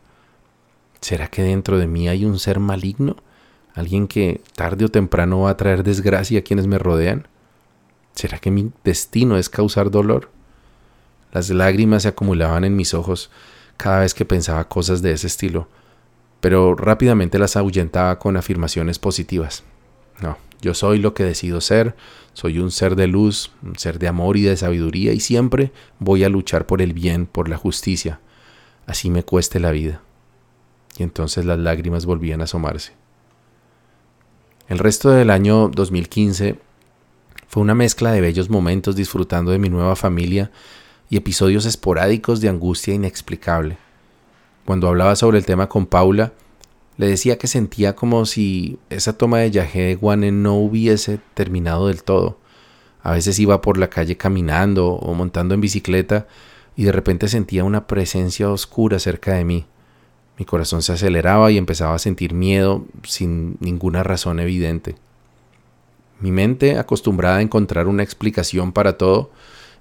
¿Será 1.01 1.29
que 1.29 1.41
dentro 1.41 1.79
de 1.79 1.87
mí 1.87 2.07
hay 2.07 2.25
un 2.25 2.37
ser 2.37 2.59
maligno? 2.59 3.15
¿Alguien 3.73 4.07
que 4.07 4.41
tarde 4.55 4.85
o 4.85 4.89
temprano 4.89 5.41
va 5.41 5.49
a 5.49 5.57
traer 5.57 5.81
desgracia 5.81 6.41
a 6.41 6.43
quienes 6.43 6.67
me 6.67 6.77
rodean? 6.77 7.27
¿Será 8.13 8.37
que 8.37 8.51
mi 8.51 8.71
destino 8.83 9.35
es 9.35 9.49
causar 9.49 9.89
dolor? 9.89 10.29
Las 11.31 11.49
lágrimas 11.49 12.03
se 12.03 12.09
acumulaban 12.09 12.65
en 12.65 12.75
mis 12.75 12.93
ojos 12.93 13.31
cada 13.77 14.01
vez 14.01 14.13
que 14.13 14.25
pensaba 14.25 14.69
cosas 14.69 15.01
de 15.01 15.13
ese 15.13 15.25
estilo, 15.25 15.67
pero 16.41 16.75
rápidamente 16.75 17.39
las 17.39 17.55
ahuyentaba 17.55 18.19
con 18.19 18.37
afirmaciones 18.37 18.99
positivas. 18.99 19.63
No, 20.21 20.37
yo 20.61 20.73
soy 20.73 20.99
lo 20.99 21.13
que 21.13 21.23
decido 21.23 21.61
ser, 21.61 21.95
soy 22.33 22.59
un 22.59 22.71
ser 22.71 22.95
de 22.95 23.07
luz, 23.07 23.51
un 23.63 23.77
ser 23.77 23.99
de 23.99 24.07
amor 24.07 24.37
y 24.37 24.43
de 24.43 24.57
sabiduría 24.57 25.13
y 25.13 25.19
siempre 25.19 25.71
voy 25.99 26.23
a 26.23 26.29
luchar 26.29 26.65
por 26.65 26.81
el 26.81 26.93
bien, 26.93 27.25
por 27.25 27.49
la 27.49 27.57
justicia, 27.57 28.19
así 28.85 29.09
me 29.09 29.23
cueste 29.23 29.59
la 29.59 29.71
vida 29.71 30.01
y 30.99 31.03
entonces 31.03 31.45
las 31.45 31.57
lágrimas 31.57 32.05
volvían 32.05 32.41
a 32.41 32.43
asomarse. 32.43 32.93
El 34.67 34.77
resto 34.77 35.09
del 35.09 35.29
año 35.29 35.69
2015 35.69 36.59
fue 37.47 37.63
una 37.63 37.73
mezcla 37.73 38.11
de 38.11 38.21
bellos 38.21 38.49
momentos 38.49 38.95
disfrutando 38.95 39.51
de 39.51 39.59
mi 39.59 39.69
nueva 39.69 39.95
familia 39.95 40.51
y 41.09 41.17
episodios 41.17 41.65
esporádicos 41.65 42.41
de 42.41 42.49
angustia 42.49 42.93
inexplicable. 42.93 43.77
Cuando 44.69 44.87
hablaba 44.87 45.15
sobre 45.15 45.39
el 45.39 45.47
tema 45.47 45.67
con 45.67 45.87
Paula, 45.87 46.31
Le 46.95 47.07
decía 47.07 47.39
que 47.39 47.47
sentía 47.47 47.95
como 47.95 48.27
si 48.27 48.77
esa 48.91 49.17
toma 49.17 49.39
de 49.39 49.49
Yajé 49.49 49.81
de 49.81 49.95
Guane 49.95 50.31
no 50.31 50.57
hubiese 50.57 51.19
terminado 51.33 51.87
del 51.87 52.03
todo. 52.03 52.37
A 53.01 53.13
veces 53.13 53.39
iba 53.39 53.61
por 53.61 53.79
la 53.79 53.89
calle 53.89 54.15
caminando 54.15 54.89
o 54.89 55.15
montando 55.15 55.55
en 55.55 55.61
bicicleta 55.61 56.27
y 56.75 56.83
de 56.83 56.91
repente 56.91 57.27
sentía 57.29 57.63
una 57.63 57.87
presencia 57.87 58.47
oscura 58.51 58.99
cerca 58.99 59.33
de 59.33 59.43
mí. 59.43 59.65
Mi 60.37 60.45
corazón 60.45 60.83
se 60.83 60.93
aceleraba 60.93 61.49
y 61.49 61.57
empezaba 61.57 61.95
a 61.95 61.99
sentir 61.99 62.35
miedo 62.35 62.85
sin 63.01 63.57
ninguna 63.61 64.03
razón 64.03 64.39
evidente. 64.39 64.97
Mi 66.19 66.31
mente, 66.31 66.77
acostumbrada 66.77 67.37
a 67.37 67.41
encontrar 67.41 67.87
una 67.87 68.03
explicación 68.03 68.71
para 68.71 68.99
todo, 68.99 69.31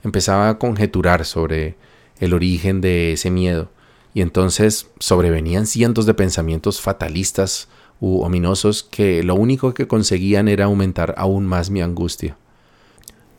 empezaba 0.03 0.49
a 0.49 0.59
conjeturar 0.59 1.27
sobre 1.27 1.77
el 2.21 2.33
origen 2.33 2.81
de 2.81 3.13
ese 3.13 3.31
miedo, 3.31 3.69
y 4.15 4.23
entonces 4.23 4.89
sobrevenían 4.99 5.67
cientos 5.67 6.07
de 6.07 6.15
pensamientos 6.15 6.81
fatalistas 6.81 7.69
u 8.01 8.21
ominosos 8.23 8.83
que 8.83 9.23
lo 9.23 9.35
único 9.35 9.75
que 9.75 9.89
conseguían 9.89 10.49
era 10.49 10.67
aumentar 10.67 11.15
aún 11.17 11.47
más 11.47 11.71
mi 11.71 11.83
angustia. 11.83 12.37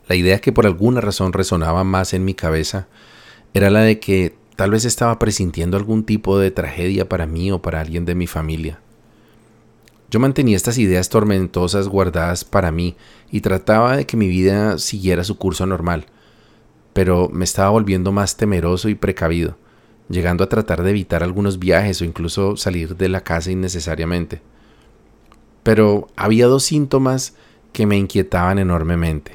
La 0.08 0.16
idea 0.16 0.40
que 0.40 0.52
por 0.52 0.66
alguna 0.66 1.00
razón 1.00 1.32
resonaba 1.32 1.84
más 1.84 2.14
en 2.14 2.24
mi 2.24 2.34
cabeza 2.34 2.88
era 3.54 3.70
la 3.70 3.80
de 3.80 4.00
que 4.00 4.34
tal 4.56 4.72
vez 4.72 4.84
estaba 4.84 5.18
presintiendo 5.18 5.76
algún 5.76 6.04
tipo 6.04 6.38
de 6.38 6.50
tragedia 6.50 7.08
para 7.08 7.26
mí 7.26 7.50
o 7.50 7.62
para 7.62 7.80
alguien 7.80 8.04
de 8.04 8.14
mi 8.14 8.26
familia. 8.26 8.80
Yo 10.10 10.18
mantenía 10.18 10.56
estas 10.56 10.78
ideas 10.78 11.08
tormentosas 11.08 11.86
guardadas 11.86 12.44
para 12.44 12.72
mí 12.72 12.96
y 13.30 13.40
trataba 13.40 13.96
de 13.96 14.06
que 14.06 14.16
mi 14.16 14.26
vida 14.26 14.78
siguiera 14.78 15.22
su 15.22 15.38
curso 15.38 15.66
normal, 15.66 16.06
pero 16.92 17.28
me 17.32 17.44
estaba 17.44 17.70
volviendo 17.70 18.10
más 18.10 18.36
temeroso 18.36 18.88
y 18.88 18.96
precavido, 18.96 19.56
llegando 20.10 20.44
a 20.44 20.48
tratar 20.48 20.82
de 20.82 20.90
evitar 20.90 21.22
algunos 21.22 21.58
viajes 21.58 22.02
o 22.02 22.04
incluso 22.04 22.56
salir 22.56 22.96
de 22.96 23.08
la 23.08 23.22
casa 23.22 23.50
innecesariamente. 23.50 24.42
Pero 25.62 26.08
había 26.16 26.46
dos 26.46 26.64
síntomas 26.64 27.34
que 27.72 27.86
me 27.86 27.96
inquietaban 27.96 28.58
enormemente. 28.58 29.32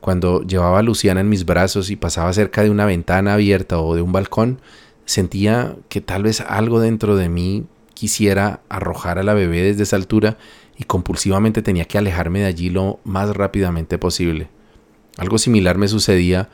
Cuando 0.00 0.42
llevaba 0.42 0.78
a 0.78 0.82
Luciana 0.82 1.20
en 1.20 1.28
mis 1.28 1.44
brazos 1.44 1.90
y 1.90 1.96
pasaba 1.96 2.32
cerca 2.32 2.62
de 2.62 2.70
una 2.70 2.86
ventana 2.86 3.34
abierta 3.34 3.80
o 3.80 3.96
de 3.96 4.02
un 4.02 4.12
balcón, 4.12 4.60
sentía 5.04 5.74
que 5.88 6.00
tal 6.00 6.22
vez 6.22 6.40
algo 6.40 6.80
dentro 6.80 7.16
de 7.16 7.28
mí 7.28 7.66
quisiera 7.94 8.60
arrojar 8.68 9.18
a 9.18 9.24
la 9.24 9.34
bebé 9.34 9.62
desde 9.62 9.82
esa 9.82 9.96
altura 9.96 10.38
y 10.76 10.84
compulsivamente 10.84 11.62
tenía 11.62 11.86
que 11.86 11.98
alejarme 11.98 12.40
de 12.40 12.46
allí 12.46 12.70
lo 12.70 13.00
más 13.02 13.36
rápidamente 13.36 13.98
posible. 13.98 14.48
Algo 15.16 15.38
similar 15.38 15.76
me 15.76 15.88
sucedía 15.88 16.48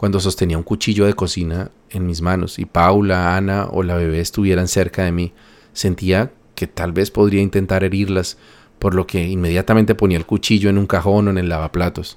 cuando 0.00 0.18
sostenía 0.18 0.56
un 0.56 0.62
cuchillo 0.62 1.04
de 1.04 1.12
cocina 1.12 1.72
en 1.90 2.06
mis 2.06 2.22
manos 2.22 2.58
y 2.58 2.64
Paula, 2.64 3.36
Ana 3.36 3.66
o 3.70 3.82
la 3.82 3.96
bebé 3.96 4.20
estuvieran 4.20 4.66
cerca 4.66 5.04
de 5.04 5.12
mí. 5.12 5.34
Sentía 5.74 6.32
que 6.54 6.66
tal 6.66 6.92
vez 6.92 7.10
podría 7.10 7.42
intentar 7.42 7.84
herirlas, 7.84 8.38
por 8.78 8.94
lo 8.94 9.06
que 9.06 9.28
inmediatamente 9.28 9.94
ponía 9.94 10.16
el 10.16 10.24
cuchillo 10.24 10.70
en 10.70 10.78
un 10.78 10.86
cajón 10.86 11.28
o 11.28 11.30
en 11.32 11.36
el 11.36 11.50
lavaplatos. 11.50 12.16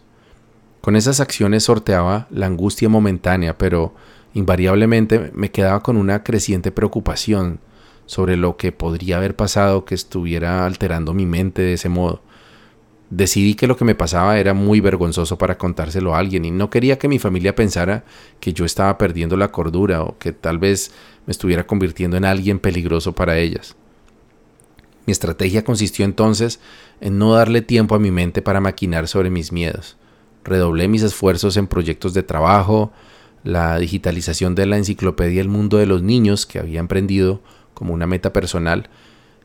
Con 0.80 0.96
esas 0.96 1.20
acciones 1.20 1.66
sorteaba 1.66 2.28
la 2.32 2.46
angustia 2.46 2.88
momentánea, 2.88 3.58
pero 3.58 3.94
invariablemente 4.34 5.32
me 5.34 5.52
quedaba 5.52 5.84
con 5.84 5.98
una 5.98 6.24
creciente 6.24 6.72
preocupación 6.72 7.60
sobre 8.06 8.38
lo 8.38 8.56
que 8.56 8.72
podría 8.72 9.18
haber 9.18 9.36
pasado 9.36 9.84
que 9.84 9.96
estuviera 9.96 10.66
alterando 10.66 11.14
mi 11.14 11.26
mente 11.26 11.62
de 11.62 11.74
ese 11.74 11.90
modo. 11.90 12.22
Decidí 13.16 13.54
que 13.54 13.68
lo 13.68 13.78
que 13.78 13.86
me 13.86 13.94
pasaba 13.94 14.40
era 14.40 14.56
muy 14.56 14.80
vergonzoso 14.80 15.38
para 15.38 15.56
contárselo 15.56 16.16
a 16.16 16.18
alguien 16.18 16.46
y 16.46 16.50
no 16.50 16.72
quería 16.72 16.98
que 16.98 17.08
mi 17.08 17.20
familia 17.20 17.54
pensara 17.54 18.06
que 18.40 18.54
yo 18.54 18.66
estaba 18.66 18.98
perdiendo 18.98 19.38
la 19.38 19.52
cordura 19.52 20.02
o 20.02 20.18
que 20.18 20.32
tal 20.32 20.58
vez 20.58 20.92
me 21.28 21.32
estuviera 21.32 21.68
convirtiendo 21.68 22.18
en 22.18 22.26
alguien 22.26 22.58
peligroso 22.58 23.14
para 23.14 23.38
ellas. 23.38 23.76
Mi 25.06 25.12
estrategia 25.12 25.64
consistió 25.64 26.06
entonces 26.06 26.60
en 27.02 27.20
no 27.20 27.34
darle 27.34 27.62
tiempo 27.62 27.94
a 27.94 28.00
mi 28.00 28.10
mente 28.10 28.42
para 28.42 28.62
maquinar 28.62 29.08
sobre 29.08 29.30
mis 29.30 29.52
miedos. 29.52 29.96
Redoblé 30.44 30.88
mis 30.88 31.04
esfuerzos 31.04 31.56
en 31.56 31.68
proyectos 31.68 32.16
de 32.16 32.24
trabajo, 32.24 32.92
la 33.44 33.78
digitalización 33.78 34.56
de 34.56 34.66
la 34.66 34.78
enciclopedia 34.78 35.40
El 35.40 35.50
Mundo 35.50 35.78
de 35.78 35.86
los 35.86 36.02
Niños 36.02 36.48
que 36.48 36.58
había 36.58 36.80
emprendido 36.80 37.42
como 37.76 37.94
una 37.94 38.08
meta 38.08 38.34
personal 38.34 38.90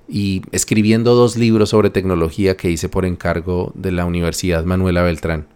y 0.09 0.43
escribiendo 0.53 1.15
dos 1.15 1.37
libros 1.37 1.71
sobre 1.71 1.91
tecnología 1.91 2.57
que 2.57 2.71
hice 2.71 2.89
por 2.89 3.05
encargo 3.05 3.73
de 3.75 3.93
la 3.93 4.07
Universidad 4.07 4.65
Manuela 4.65 5.03
Beltrán. 5.03 5.47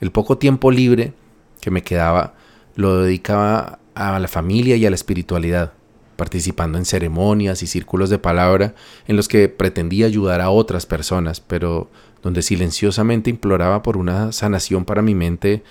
El 0.00 0.10
poco 0.10 0.36
tiempo 0.36 0.70
libre 0.70 1.14
que 1.60 1.70
me 1.70 1.82
quedaba 1.82 2.34
lo 2.74 3.02
dedicaba 3.02 3.78
a 3.94 4.18
la 4.18 4.28
familia 4.28 4.76
y 4.76 4.84
a 4.84 4.90
la 4.90 4.96
espiritualidad, 4.96 5.72
participando 6.16 6.76
en 6.76 6.84
ceremonias 6.84 7.62
y 7.62 7.66
círculos 7.66 8.10
de 8.10 8.18
palabra 8.18 8.74
en 9.06 9.16
los 9.16 9.28
que 9.28 9.48
pretendía 9.48 10.06
ayudar 10.06 10.42
a 10.42 10.50
otras 10.50 10.84
personas, 10.84 11.40
pero 11.40 11.90
donde 12.22 12.42
silenciosamente 12.42 13.30
imploraba 13.30 13.82
por 13.82 13.96
una 13.96 14.32
sanación 14.32 14.84
para 14.84 15.00
mi 15.00 15.14
mente 15.14 15.62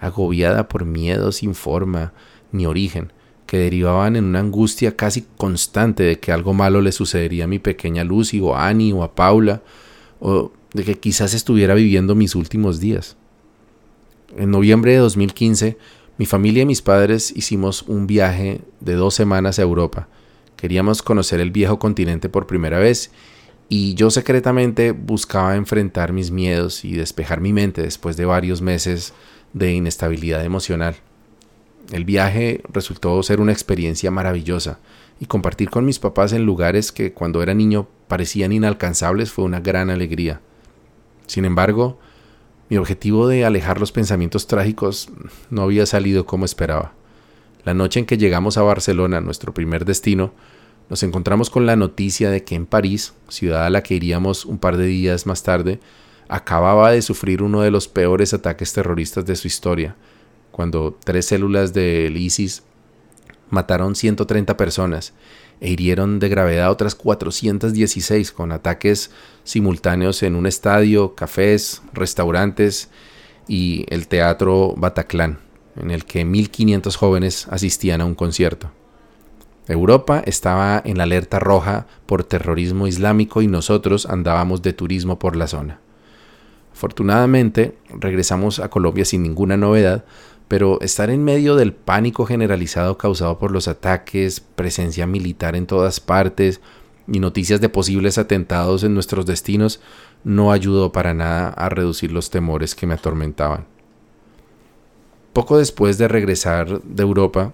agobiada 0.00 0.68
por 0.68 0.84
miedo 0.84 1.30
sin 1.30 1.54
forma 1.54 2.12
ni 2.50 2.66
origen, 2.66 3.12
que 3.48 3.56
derivaban 3.56 4.14
en 4.14 4.26
una 4.26 4.40
angustia 4.40 4.94
casi 4.94 5.24
constante 5.38 6.02
de 6.02 6.20
que 6.20 6.32
algo 6.32 6.52
malo 6.52 6.82
le 6.82 6.92
sucedería 6.92 7.44
a 7.44 7.46
mi 7.46 7.58
pequeña 7.58 8.04
Lucy 8.04 8.40
o 8.40 8.54
a 8.54 8.68
Annie 8.68 8.92
o 8.92 9.02
a 9.02 9.14
Paula, 9.14 9.62
o 10.20 10.52
de 10.74 10.84
que 10.84 10.96
quizás 10.96 11.32
estuviera 11.32 11.72
viviendo 11.72 12.14
mis 12.14 12.34
últimos 12.34 12.78
días. 12.78 13.16
En 14.36 14.50
noviembre 14.50 14.92
de 14.92 14.98
2015, 14.98 15.78
mi 16.18 16.26
familia 16.26 16.64
y 16.64 16.66
mis 16.66 16.82
padres 16.82 17.32
hicimos 17.34 17.84
un 17.84 18.06
viaje 18.06 18.60
de 18.80 18.96
dos 18.96 19.14
semanas 19.14 19.58
a 19.58 19.62
Europa. 19.62 20.08
Queríamos 20.56 21.00
conocer 21.00 21.40
el 21.40 21.50
viejo 21.50 21.78
continente 21.78 22.28
por 22.28 22.46
primera 22.46 22.78
vez 22.78 23.12
y 23.70 23.94
yo 23.94 24.10
secretamente 24.10 24.92
buscaba 24.92 25.56
enfrentar 25.56 26.12
mis 26.12 26.30
miedos 26.30 26.84
y 26.84 26.92
despejar 26.92 27.40
mi 27.40 27.54
mente 27.54 27.80
después 27.80 28.18
de 28.18 28.26
varios 28.26 28.60
meses 28.60 29.14
de 29.54 29.72
inestabilidad 29.72 30.44
emocional. 30.44 30.96
El 31.90 32.04
viaje 32.04 32.60
resultó 32.72 33.22
ser 33.22 33.40
una 33.40 33.52
experiencia 33.52 34.10
maravillosa 34.10 34.78
y 35.20 35.26
compartir 35.26 35.70
con 35.70 35.84
mis 35.84 35.98
papás 35.98 36.32
en 36.32 36.44
lugares 36.44 36.92
que 36.92 37.12
cuando 37.12 37.42
era 37.42 37.54
niño 37.54 37.88
parecían 38.08 38.52
inalcanzables 38.52 39.32
fue 39.32 39.44
una 39.44 39.60
gran 39.60 39.88
alegría. 39.90 40.40
Sin 41.26 41.44
embargo, 41.44 41.98
mi 42.68 42.76
objetivo 42.76 43.26
de 43.26 43.44
alejar 43.44 43.80
los 43.80 43.92
pensamientos 43.92 44.46
trágicos 44.46 45.08
no 45.48 45.62
había 45.62 45.86
salido 45.86 46.26
como 46.26 46.44
esperaba. 46.44 46.92
La 47.64 47.74
noche 47.74 48.00
en 48.00 48.06
que 48.06 48.18
llegamos 48.18 48.58
a 48.58 48.62
Barcelona, 48.62 49.20
nuestro 49.20 49.54
primer 49.54 49.84
destino, 49.84 50.32
nos 50.90 51.02
encontramos 51.02 51.50
con 51.50 51.66
la 51.66 51.76
noticia 51.76 52.30
de 52.30 52.44
que 52.44 52.54
en 52.54 52.66
París, 52.66 53.14
ciudad 53.28 53.64
a 53.64 53.70
la 53.70 53.82
que 53.82 53.94
iríamos 53.94 54.44
un 54.44 54.58
par 54.58 54.76
de 54.76 54.86
días 54.86 55.26
más 55.26 55.42
tarde, 55.42 55.80
acababa 56.28 56.90
de 56.90 57.02
sufrir 57.02 57.42
uno 57.42 57.62
de 57.62 57.70
los 57.70 57.88
peores 57.88 58.34
ataques 58.34 58.72
terroristas 58.72 59.24
de 59.26 59.36
su 59.36 59.46
historia, 59.46 59.96
cuando 60.58 60.98
tres 61.04 61.26
células 61.26 61.72
del 61.72 62.16
ISIS 62.16 62.64
mataron 63.48 63.94
130 63.94 64.56
personas 64.56 65.12
e 65.60 65.70
hirieron 65.70 66.18
de 66.18 66.28
gravedad 66.28 66.72
otras 66.72 66.96
416 66.96 68.32
con 68.32 68.50
ataques 68.50 69.12
simultáneos 69.44 70.24
en 70.24 70.34
un 70.34 70.48
estadio, 70.48 71.14
cafés, 71.14 71.82
restaurantes 71.92 72.90
y 73.46 73.86
el 73.88 74.08
teatro 74.08 74.74
Bataclan, 74.76 75.38
en 75.76 75.92
el 75.92 76.04
que 76.04 76.26
1.500 76.26 76.96
jóvenes 76.96 77.46
asistían 77.52 78.00
a 78.00 78.04
un 78.04 78.16
concierto. 78.16 78.72
Europa 79.68 80.24
estaba 80.26 80.82
en 80.84 81.00
alerta 81.00 81.38
roja 81.38 81.86
por 82.04 82.24
terrorismo 82.24 82.88
islámico 82.88 83.42
y 83.42 83.46
nosotros 83.46 84.06
andábamos 84.06 84.62
de 84.62 84.72
turismo 84.72 85.20
por 85.20 85.36
la 85.36 85.46
zona. 85.46 85.78
Afortunadamente, 86.72 87.76
regresamos 87.90 88.60
a 88.60 88.70
Colombia 88.70 89.04
sin 89.04 89.24
ninguna 89.24 89.56
novedad, 89.56 90.04
pero 90.48 90.80
estar 90.80 91.10
en 91.10 91.22
medio 91.22 91.56
del 91.56 91.74
pánico 91.74 92.24
generalizado 92.24 92.96
causado 92.96 93.38
por 93.38 93.52
los 93.52 93.68
ataques, 93.68 94.40
presencia 94.40 95.06
militar 95.06 95.54
en 95.54 95.66
todas 95.66 96.00
partes 96.00 96.60
y 97.06 97.20
noticias 97.20 97.60
de 97.60 97.68
posibles 97.68 98.18
atentados 98.18 98.82
en 98.82 98.94
nuestros 98.94 99.26
destinos 99.26 99.80
no 100.24 100.50
ayudó 100.50 100.90
para 100.90 101.14
nada 101.14 101.50
a 101.50 101.68
reducir 101.68 102.10
los 102.10 102.30
temores 102.30 102.74
que 102.74 102.86
me 102.86 102.94
atormentaban. 102.94 103.66
Poco 105.32 105.58
después 105.58 105.98
de 105.98 106.08
regresar 106.08 106.82
de 106.82 107.02
Europa, 107.02 107.52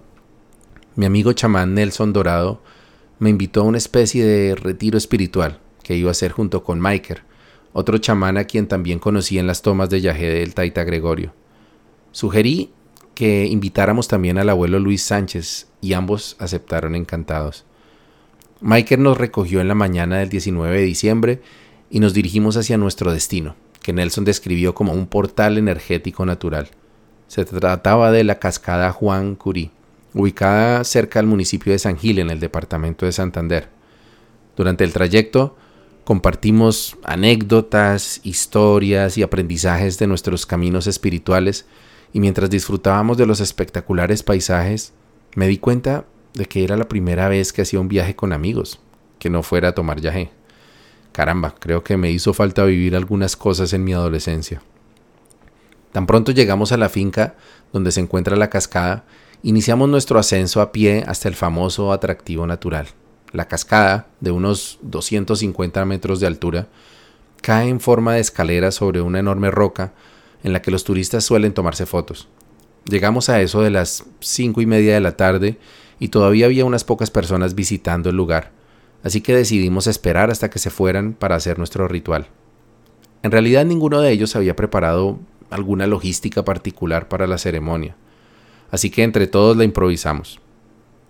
mi 0.95 1.05
amigo 1.05 1.33
chamán 1.33 1.73
Nelson 1.73 2.13
Dorado 2.13 2.61
me 3.19 3.29
invitó 3.29 3.61
a 3.61 3.65
una 3.65 3.77
especie 3.77 4.25
de 4.25 4.55
retiro 4.55 4.97
espiritual 4.97 5.59
que 5.83 5.95
iba 5.95 6.09
a 6.09 6.11
hacer 6.11 6.31
junto 6.31 6.63
con 6.63 6.79
Maiker, 6.79 7.23
otro 7.73 7.97
chamán 7.97 8.37
a 8.37 8.45
quien 8.45 8.67
también 8.67 8.99
conocí 8.99 9.37
en 9.37 9.47
las 9.47 9.61
tomas 9.61 9.89
de 9.89 10.01
Yajé 10.01 10.29
del 10.29 10.53
Taita 10.53 10.85
Gregorio. 10.85 11.33
Sugerí 12.11 12.71
que 13.15 13.45
invitáramos 13.45 14.07
también 14.07 14.37
al 14.37 14.49
abuelo 14.49 14.77
Luis 14.77 15.01
Sánchez 15.01 15.67
y 15.81 15.93
ambos 15.93 16.35
aceptaron 16.37 16.95
encantados. 16.95 17.65
Michael 18.61 19.03
nos 19.03 19.17
recogió 19.17 19.61
en 19.61 19.69
la 19.69 19.75
mañana 19.75 20.17
del 20.19 20.29
19 20.29 20.77
de 20.77 20.83
diciembre 20.83 21.41
y 21.89 21.99
nos 21.99 22.13
dirigimos 22.13 22.57
hacia 22.57 22.77
nuestro 22.77 23.11
destino, 23.11 23.55
que 23.81 23.93
Nelson 23.93 24.25
describió 24.25 24.75
como 24.75 24.93
un 24.93 25.07
portal 25.07 25.57
energético 25.57 26.25
natural. 26.25 26.69
Se 27.27 27.45
trataba 27.45 28.11
de 28.11 28.23
la 28.23 28.37
cascada 28.37 28.91
Juan 28.91 29.35
Curí, 29.35 29.71
ubicada 30.13 30.83
cerca 30.83 31.19
del 31.19 31.27
municipio 31.27 31.71
de 31.71 31.79
San 31.79 31.97
Gil 31.97 32.19
en 32.19 32.29
el 32.29 32.39
departamento 32.39 33.05
de 33.05 33.11
Santander. 33.13 33.69
Durante 34.57 34.83
el 34.83 34.93
trayecto 34.93 35.57
compartimos 36.03 36.97
anécdotas, 37.03 38.19
historias 38.23 39.17
y 39.17 39.23
aprendizajes 39.23 39.97
de 39.99 40.07
nuestros 40.07 40.45
caminos 40.45 40.87
espirituales 40.87 41.65
y 42.13 42.19
mientras 42.19 42.49
disfrutábamos 42.49 43.17
de 43.17 43.25
los 43.25 43.39
espectaculares 43.39 44.23
paisajes, 44.23 44.93
me 45.35 45.47
di 45.47 45.57
cuenta 45.57 46.05
de 46.33 46.45
que 46.45 46.63
era 46.63 46.77
la 46.77 46.87
primera 46.87 47.27
vez 47.27 47.53
que 47.53 47.61
hacía 47.61 47.79
un 47.79 47.87
viaje 47.87 48.15
con 48.15 48.33
amigos, 48.33 48.79
que 49.19 49.29
no 49.29 49.43
fuera 49.43 49.69
a 49.69 49.75
tomar 49.75 50.01
viaje. 50.01 50.31
Caramba, 51.11 51.55
creo 51.57 51.83
que 51.83 51.97
me 51.97 52.11
hizo 52.11 52.33
falta 52.33 52.65
vivir 52.65 52.95
algunas 52.95 53.35
cosas 53.35 53.71
en 53.73 53.83
mi 53.83 53.93
adolescencia. 53.93 54.61
Tan 55.93 56.07
pronto 56.07 56.33
llegamos 56.33 56.73
a 56.73 56.77
la 56.77 56.89
finca 56.89 57.35
donde 57.71 57.91
se 57.91 58.01
encuentra 58.01 58.35
la 58.35 58.49
cascada, 58.49 59.05
iniciamos 59.43 59.87
nuestro 59.87 60.19
ascenso 60.19 60.61
a 60.61 60.73
pie 60.73 61.05
hasta 61.07 61.29
el 61.29 61.35
famoso 61.35 61.93
atractivo 61.93 62.45
natural. 62.45 62.87
La 63.31 63.47
cascada, 63.47 64.07
de 64.19 64.31
unos 64.31 64.79
250 64.81 65.85
metros 65.85 66.19
de 66.19 66.27
altura, 66.27 66.67
cae 67.41 67.69
en 67.69 67.79
forma 67.79 68.13
de 68.13 68.19
escalera 68.19 68.71
sobre 68.71 69.01
una 69.01 69.19
enorme 69.19 69.51
roca 69.51 69.93
en 70.45 70.53
la 70.53 70.61
que 70.61 70.69
los 70.69 70.83
turistas 70.83 71.23
suelen 71.23 71.55
tomarse 71.55 71.87
fotos. 71.87 72.29
Llegamos 72.87 73.29
a 73.29 73.41
eso 73.41 73.63
de 73.63 73.71
las 73.71 74.05
cinco 74.19 74.61
y 74.61 74.67
media 74.67 74.93
de 74.93 75.01
la 75.01 75.17
tarde 75.17 75.57
y 75.99 76.09
todavía 76.09 76.45
había 76.45 76.65
unas 76.65 76.83
pocas 76.83 77.09
personas 77.09 77.55
visitando 77.55 78.11
el 78.11 78.15
lugar, 78.15 78.51
así 79.03 79.21
que 79.21 79.35
decidimos 79.35 79.87
esperar 79.87 80.29
hasta 80.29 80.51
que 80.51 80.59
se 80.59 80.69
fueran 80.69 81.13
para 81.13 81.35
hacer 81.35 81.57
nuestro 81.57 81.87
ritual. 81.87 82.27
En 83.23 83.31
realidad 83.31 83.65
ninguno 83.65 84.01
de 84.01 84.11
ellos 84.11 84.35
había 84.35 84.55
preparado 84.55 85.17
alguna 85.49 85.87
logística 85.87 86.45
particular 86.45 87.07
para 87.07 87.25
la 87.25 87.39
ceremonia, 87.39 87.95
así 88.69 88.91
que 88.91 89.01
entre 89.01 89.25
todos 89.25 89.57
la 89.57 89.63
improvisamos. 89.63 90.39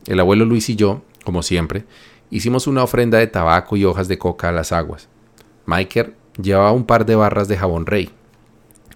El 0.07 0.21
abuelo 0.21 0.45
Luis 0.45 0.69
y 0.69 0.77
yo, 0.77 1.01
como 1.25 1.43
siempre, 1.43 1.83
hicimos 2.29 2.67
una 2.67 2.83
ofrenda 2.83 3.17
de 3.17 3.27
tabaco 3.27 3.75
y 3.75 3.83
hojas 3.83 4.07
de 4.07 4.17
coca 4.17 4.47
a 4.47 4.53
las 4.53 4.71
aguas. 4.71 5.09
Michael 5.65 6.13
llevaba 6.41 6.71
un 6.71 6.85
par 6.85 7.05
de 7.05 7.15
barras 7.15 7.49
de 7.49 7.57
jabón 7.57 7.85
rey, 7.85 8.11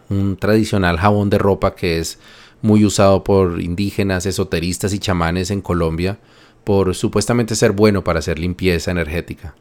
un 0.09 0.37
tradicional 0.37 0.97
jabón 0.97 1.29
de 1.29 1.37
ropa 1.37 1.75
que 1.75 1.99
es 1.99 2.19
muy 2.61 2.83
usado 2.85 3.23
por 3.23 3.61
indígenas, 3.61 4.25
esoteristas 4.25 4.93
y 4.93 4.99
chamanes 4.99 5.51
en 5.51 5.61
Colombia 5.61 6.19
por 6.63 6.93
supuestamente 6.93 7.55
ser 7.55 7.71
bueno 7.71 8.03
para 8.03 8.19
hacer 8.19 8.37
limpieza 8.37 8.91
energética. 8.91 9.55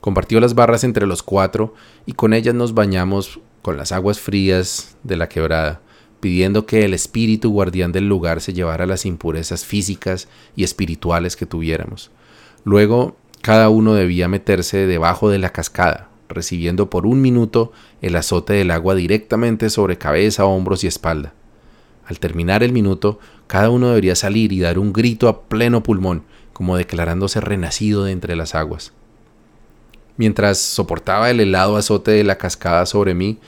Compartió 0.00 0.38
las 0.38 0.54
barras 0.54 0.84
entre 0.84 1.06
los 1.06 1.22
cuatro 1.22 1.74
y 2.06 2.12
con 2.12 2.32
ellas 2.32 2.54
nos 2.54 2.74
bañamos 2.74 3.40
con 3.60 3.76
las 3.76 3.90
aguas 3.90 4.20
frías 4.20 4.96
de 5.02 5.16
la 5.16 5.28
quebrada, 5.28 5.80
pidiendo 6.20 6.64
que 6.64 6.84
el 6.84 6.94
espíritu 6.94 7.50
guardián 7.50 7.90
del 7.90 8.08
lugar 8.08 8.40
se 8.40 8.52
llevara 8.52 8.86
las 8.86 9.04
impurezas 9.04 9.64
físicas 9.64 10.28
y 10.54 10.62
espirituales 10.62 11.34
que 11.36 11.46
tuviéramos. 11.46 12.12
Luego, 12.64 13.16
cada 13.40 13.68
uno 13.68 13.94
debía 13.94 14.28
meterse 14.28 14.86
debajo 14.86 15.28
de 15.28 15.40
la 15.40 15.50
cascada, 15.50 16.08
recibiendo 16.32 16.90
por 16.90 17.06
un 17.06 17.20
minuto 17.20 17.72
el 18.00 18.16
azote 18.16 18.54
del 18.54 18.70
agua 18.70 18.94
directamente 18.94 19.70
sobre 19.70 19.98
cabeza, 19.98 20.44
hombros 20.44 20.84
y 20.84 20.86
espalda. 20.86 21.34
Al 22.04 22.18
terminar 22.18 22.62
el 22.62 22.72
minuto, 22.72 23.18
cada 23.46 23.70
uno 23.70 23.88
debería 23.88 24.16
salir 24.16 24.52
y 24.52 24.60
dar 24.60 24.78
un 24.78 24.92
grito 24.92 25.28
a 25.28 25.42
pleno 25.42 25.82
pulmón, 25.82 26.24
como 26.52 26.76
declarándose 26.76 27.40
renacido 27.40 28.04
de 28.04 28.12
entre 28.12 28.36
las 28.36 28.54
aguas. 28.54 28.92
Mientras 30.16 30.58
soportaba 30.58 31.30
el 31.30 31.40
helado 31.40 31.76
azote 31.76 32.10
de 32.10 32.24
la 32.24 32.38
cascada 32.38 32.86
sobre 32.86 33.14
mí, 33.14 33.38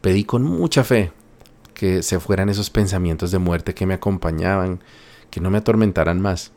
pedí 0.00 0.24
con 0.24 0.42
mucha 0.42 0.84
fe 0.84 1.12
que 1.74 2.02
se 2.02 2.20
fueran 2.20 2.48
esos 2.48 2.70
pensamientos 2.70 3.30
de 3.30 3.38
muerte 3.38 3.74
que 3.74 3.86
me 3.86 3.94
acompañaban, 3.94 4.80
que 5.30 5.40
no 5.40 5.50
me 5.50 5.58
atormentaran 5.58 6.20
más. 6.20 6.52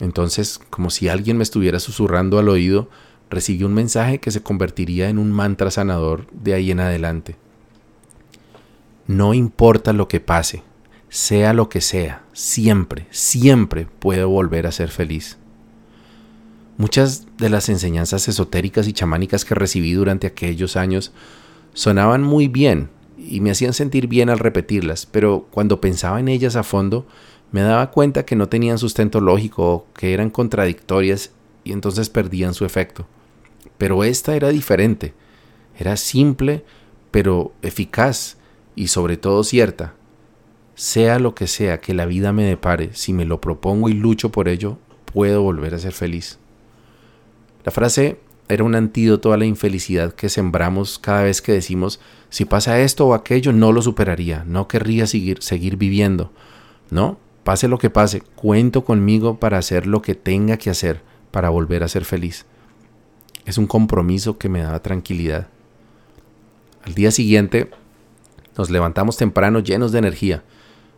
Entonces, 0.00 0.58
como 0.70 0.90
si 0.90 1.08
alguien 1.08 1.36
me 1.36 1.44
estuviera 1.44 1.78
susurrando 1.78 2.38
al 2.38 2.48
oído, 2.48 2.88
recibí 3.30 3.64
un 3.64 3.72
mensaje 3.72 4.18
que 4.18 4.30
se 4.30 4.42
convertiría 4.42 5.08
en 5.08 5.18
un 5.18 5.30
mantra 5.32 5.70
sanador 5.70 6.26
de 6.32 6.54
ahí 6.54 6.70
en 6.70 6.80
adelante. 6.80 7.36
No 9.06 9.34
importa 9.34 9.92
lo 9.92 10.08
que 10.08 10.20
pase, 10.20 10.62
sea 11.08 11.52
lo 11.52 11.68
que 11.68 11.80
sea, 11.80 12.24
siempre, 12.32 13.06
siempre 13.10 13.86
puedo 13.98 14.28
volver 14.28 14.66
a 14.66 14.72
ser 14.72 14.90
feliz. 14.90 15.38
Muchas 16.76 17.26
de 17.36 17.50
las 17.50 17.68
enseñanzas 17.68 18.28
esotéricas 18.28 18.88
y 18.88 18.92
chamánicas 18.92 19.44
que 19.44 19.54
recibí 19.54 19.92
durante 19.92 20.26
aquellos 20.26 20.76
años 20.76 21.12
sonaban 21.74 22.22
muy 22.22 22.48
bien 22.48 22.90
y 23.18 23.40
me 23.40 23.50
hacían 23.50 23.74
sentir 23.74 24.06
bien 24.06 24.30
al 24.30 24.38
repetirlas, 24.38 25.06
pero 25.06 25.46
cuando 25.50 25.80
pensaba 25.80 26.20
en 26.20 26.28
ellas 26.28 26.56
a 26.56 26.62
fondo, 26.62 27.06
me 27.52 27.60
daba 27.60 27.90
cuenta 27.90 28.24
que 28.24 28.36
no 28.36 28.48
tenían 28.48 28.78
sustento 28.78 29.20
lógico 29.20 29.86
que 29.94 30.14
eran 30.14 30.30
contradictorias 30.30 31.32
y 31.64 31.72
entonces 31.72 32.08
perdían 32.08 32.54
su 32.54 32.64
efecto. 32.64 33.06
Pero 33.80 34.04
esta 34.04 34.36
era 34.36 34.50
diferente, 34.50 35.14
era 35.78 35.96
simple, 35.96 36.66
pero 37.10 37.54
eficaz 37.62 38.36
y 38.76 38.88
sobre 38.88 39.16
todo 39.16 39.42
cierta. 39.42 39.94
Sea 40.74 41.18
lo 41.18 41.34
que 41.34 41.46
sea 41.46 41.80
que 41.80 41.94
la 41.94 42.04
vida 42.04 42.34
me 42.34 42.44
depare, 42.44 42.90
si 42.92 43.14
me 43.14 43.24
lo 43.24 43.40
propongo 43.40 43.88
y 43.88 43.94
lucho 43.94 44.30
por 44.30 44.48
ello, 44.48 44.76
puedo 45.06 45.40
volver 45.40 45.74
a 45.74 45.78
ser 45.78 45.92
feliz. 45.92 46.38
La 47.64 47.72
frase 47.72 48.18
era 48.50 48.64
un 48.64 48.74
antídoto 48.74 49.32
a 49.32 49.38
la 49.38 49.46
infelicidad 49.46 50.12
que 50.12 50.28
sembramos 50.28 50.98
cada 50.98 51.22
vez 51.22 51.40
que 51.40 51.52
decimos, 51.52 52.00
si 52.28 52.44
pasa 52.44 52.82
esto 52.82 53.06
o 53.06 53.14
aquello, 53.14 53.54
no 53.54 53.72
lo 53.72 53.80
superaría, 53.80 54.44
no 54.46 54.68
querría 54.68 55.06
seguir, 55.06 55.42
seguir 55.42 55.78
viviendo. 55.78 56.32
No, 56.90 57.16
pase 57.44 57.66
lo 57.66 57.78
que 57.78 57.88
pase, 57.88 58.20
cuento 58.34 58.84
conmigo 58.84 59.40
para 59.40 59.56
hacer 59.56 59.86
lo 59.86 60.02
que 60.02 60.14
tenga 60.14 60.58
que 60.58 60.68
hacer 60.68 61.00
para 61.30 61.48
volver 61.48 61.82
a 61.82 61.88
ser 61.88 62.04
feliz. 62.04 62.44
Es 63.44 63.58
un 63.58 63.66
compromiso 63.66 64.38
que 64.38 64.48
me 64.48 64.62
da 64.62 64.80
tranquilidad. 64.80 65.48
Al 66.84 66.94
día 66.94 67.10
siguiente 67.10 67.70
nos 68.56 68.70
levantamos 68.70 69.16
temprano 69.16 69.60
llenos 69.60 69.92
de 69.92 69.98
energía. 69.98 70.42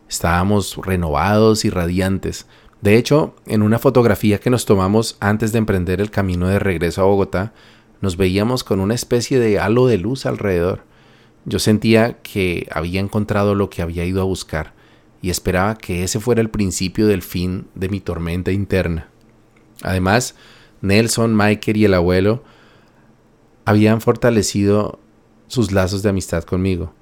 Estábamos 0.09 0.77
renovados 0.83 1.65
y 1.65 1.69
radiantes. 1.69 2.45
De 2.81 2.97
hecho, 2.97 3.35
en 3.45 3.61
una 3.61 3.79
fotografía 3.79 4.39
que 4.39 4.49
nos 4.49 4.65
tomamos 4.65 5.17
antes 5.19 5.51
de 5.51 5.59
emprender 5.59 6.01
el 6.01 6.11
camino 6.11 6.47
de 6.47 6.59
regreso 6.59 7.01
a 7.01 7.05
Bogotá, 7.05 7.53
nos 8.01 8.17
veíamos 8.17 8.65
con 8.65 8.81
una 8.81 8.93
especie 8.93 9.39
de 9.39 9.59
halo 9.59 9.87
de 9.87 9.97
luz 9.97 10.25
alrededor. 10.25 10.83
Yo 11.45 11.59
sentía 11.59 12.17
que 12.21 12.67
había 12.71 12.99
encontrado 12.99 13.55
lo 13.55 13.69
que 13.69 13.81
había 13.81 14.05
ido 14.05 14.21
a 14.21 14.25
buscar 14.25 14.73
y 15.21 15.29
esperaba 15.29 15.77
que 15.77 16.03
ese 16.03 16.19
fuera 16.19 16.41
el 16.41 16.49
principio 16.49 17.07
del 17.07 17.21
fin 17.21 17.67
de 17.75 17.87
mi 17.87 18.01
tormenta 18.01 18.51
interna. 18.51 19.07
Además, 19.81 20.35
Nelson, 20.83 21.35
Michael 21.35 21.77
y 21.77 21.85
el 21.85 21.95
abuelo 21.95 22.43
habían 23.65 23.99
fortalecido 23.99 24.99
sus 25.47 25.71
lazos 25.71 26.03
de 26.03 26.09
amistad 26.09 26.43
conmigo 26.43 26.93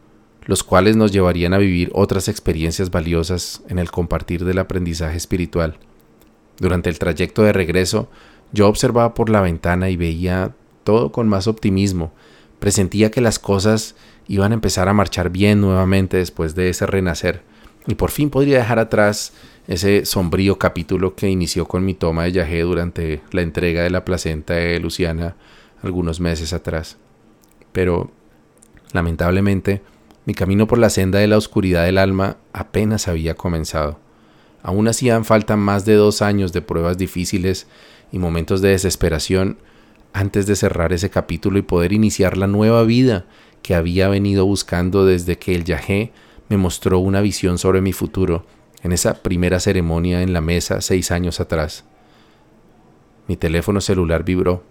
los 0.45 0.63
cuales 0.63 0.95
nos 0.95 1.11
llevarían 1.11 1.53
a 1.53 1.59
vivir 1.59 1.91
otras 1.93 2.27
experiencias 2.27 2.91
valiosas 2.91 3.61
en 3.69 3.79
el 3.79 3.91
compartir 3.91 4.43
del 4.43 4.59
aprendizaje 4.59 5.17
espiritual. 5.17 5.77
Durante 6.57 6.89
el 6.89 6.99
trayecto 6.99 7.43
de 7.43 7.53
regreso, 7.53 8.09
yo 8.51 8.67
observaba 8.67 9.13
por 9.13 9.29
la 9.29 9.41
ventana 9.41 9.89
y 9.89 9.97
veía 9.97 10.53
todo 10.83 11.11
con 11.11 11.27
más 11.27 11.47
optimismo. 11.47 12.11
Presentía 12.59 13.11
que 13.11 13.21
las 13.21 13.39
cosas 13.39 13.95
iban 14.27 14.51
a 14.51 14.55
empezar 14.55 14.87
a 14.87 14.93
marchar 14.93 15.29
bien 15.29 15.61
nuevamente 15.61 16.17
después 16.17 16.55
de 16.55 16.69
ese 16.69 16.85
renacer, 16.85 17.43
y 17.87 17.95
por 17.95 18.11
fin 18.11 18.29
podría 18.29 18.59
dejar 18.59 18.79
atrás 18.79 19.33
ese 19.67 20.05
sombrío 20.05 20.57
capítulo 20.57 21.15
que 21.15 21.29
inició 21.29 21.67
con 21.67 21.85
mi 21.85 21.93
toma 21.93 22.23
de 22.23 22.33
yagé 22.33 22.61
durante 22.61 23.21
la 23.31 23.41
entrega 23.41 23.83
de 23.83 23.89
la 23.89 24.05
placenta 24.05 24.55
de 24.55 24.79
Luciana 24.79 25.35
algunos 25.83 26.19
meses 26.19 26.53
atrás. 26.53 26.97
Pero, 27.71 28.11
lamentablemente, 28.93 29.81
mi 30.25 30.33
camino 30.33 30.67
por 30.67 30.77
la 30.77 30.89
senda 30.89 31.19
de 31.19 31.27
la 31.27 31.37
oscuridad 31.37 31.85
del 31.85 31.97
alma 31.97 32.37
apenas 32.53 33.07
había 33.07 33.35
comenzado. 33.35 33.99
Aún 34.63 34.87
hacían 34.87 35.25
falta 35.25 35.55
más 35.55 35.85
de 35.85 35.95
dos 35.95 36.21
años 36.21 36.53
de 36.53 36.61
pruebas 36.61 36.97
difíciles 36.97 37.67
y 38.11 38.19
momentos 38.19 38.61
de 38.61 38.69
desesperación 38.69 39.57
antes 40.13 40.45
de 40.45 40.55
cerrar 40.55 40.93
ese 40.93 41.09
capítulo 41.09 41.57
y 41.57 41.63
poder 41.63 41.93
iniciar 41.93 42.37
la 42.37 42.47
nueva 42.47 42.83
vida 42.83 43.25
que 43.63 43.75
había 43.75 44.09
venido 44.09 44.45
buscando 44.45 45.05
desde 45.05 45.37
que 45.37 45.55
el 45.55 45.63
Yahé 45.63 46.11
me 46.49 46.57
mostró 46.57 46.99
una 46.99 47.21
visión 47.21 47.57
sobre 47.57 47.81
mi 47.81 47.93
futuro 47.93 48.45
en 48.83 48.91
esa 48.91 49.21
primera 49.21 49.59
ceremonia 49.59 50.21
en 50.21 50.33
la 50.33 50.41
mesa 50.41 50.81
seis 50.81 51.11
años 51.11 51.39
atrás. 51.39 51.83
Mi 53.27 53.37
teléfono 53.37 53.81
celular 53.81 54.23
vibró. 54.23 54.63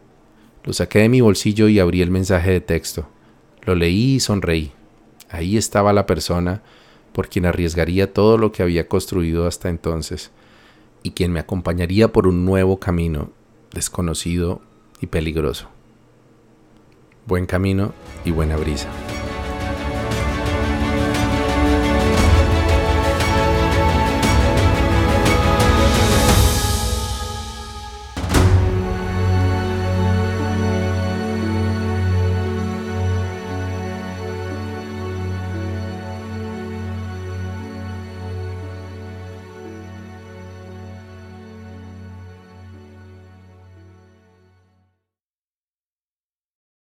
Lo 0.65 0.73
saqué 0.73 1.01
de 1.01 1.09
mi 1.09 1.21
bolsillo 1.21 1.69
y 1.69 1.79
abrí 1.79 2.03
el 2.03 2.11
mensaje 2.11 2.51
de 2.51 2.61
texto. 2.61 3.09
Lo 3.63 3.75
leí 3.75 4.17
y 4.17 4.21
sonreí. 4.21 4.73
Ahí 5.31 5.57
estaba 5.57 5.93
la 5.93 6.07
persona 6.07 6.63
por 7.13 7.29
quien 7.29 7.47
arriesgaría 7.47 8.13
todo 8.13 8.39
lo 8.39 8.53
que 8.53 8.63
había 8.63 8.89
construido 8.89 9.47
hasta 9.47 9.69
entonces 9.69 10.31
y 11.03 11.13
quien 11.13 11.33
me 11.33 11.41
acompañaría 11.41 12.13
por 12.13 12.27
un 12.27 12.45
nuevo 12.45 12.79
camino 12.79 13.31
desconocido 13.73 14.61
y 15.01 15.07
peligroso. 15.07 15.69
Buen 17.27 17.47
camino 17.47 17.93
y 18.25 18.33
buena 18.33 18.57
brisa. 18.57 18.89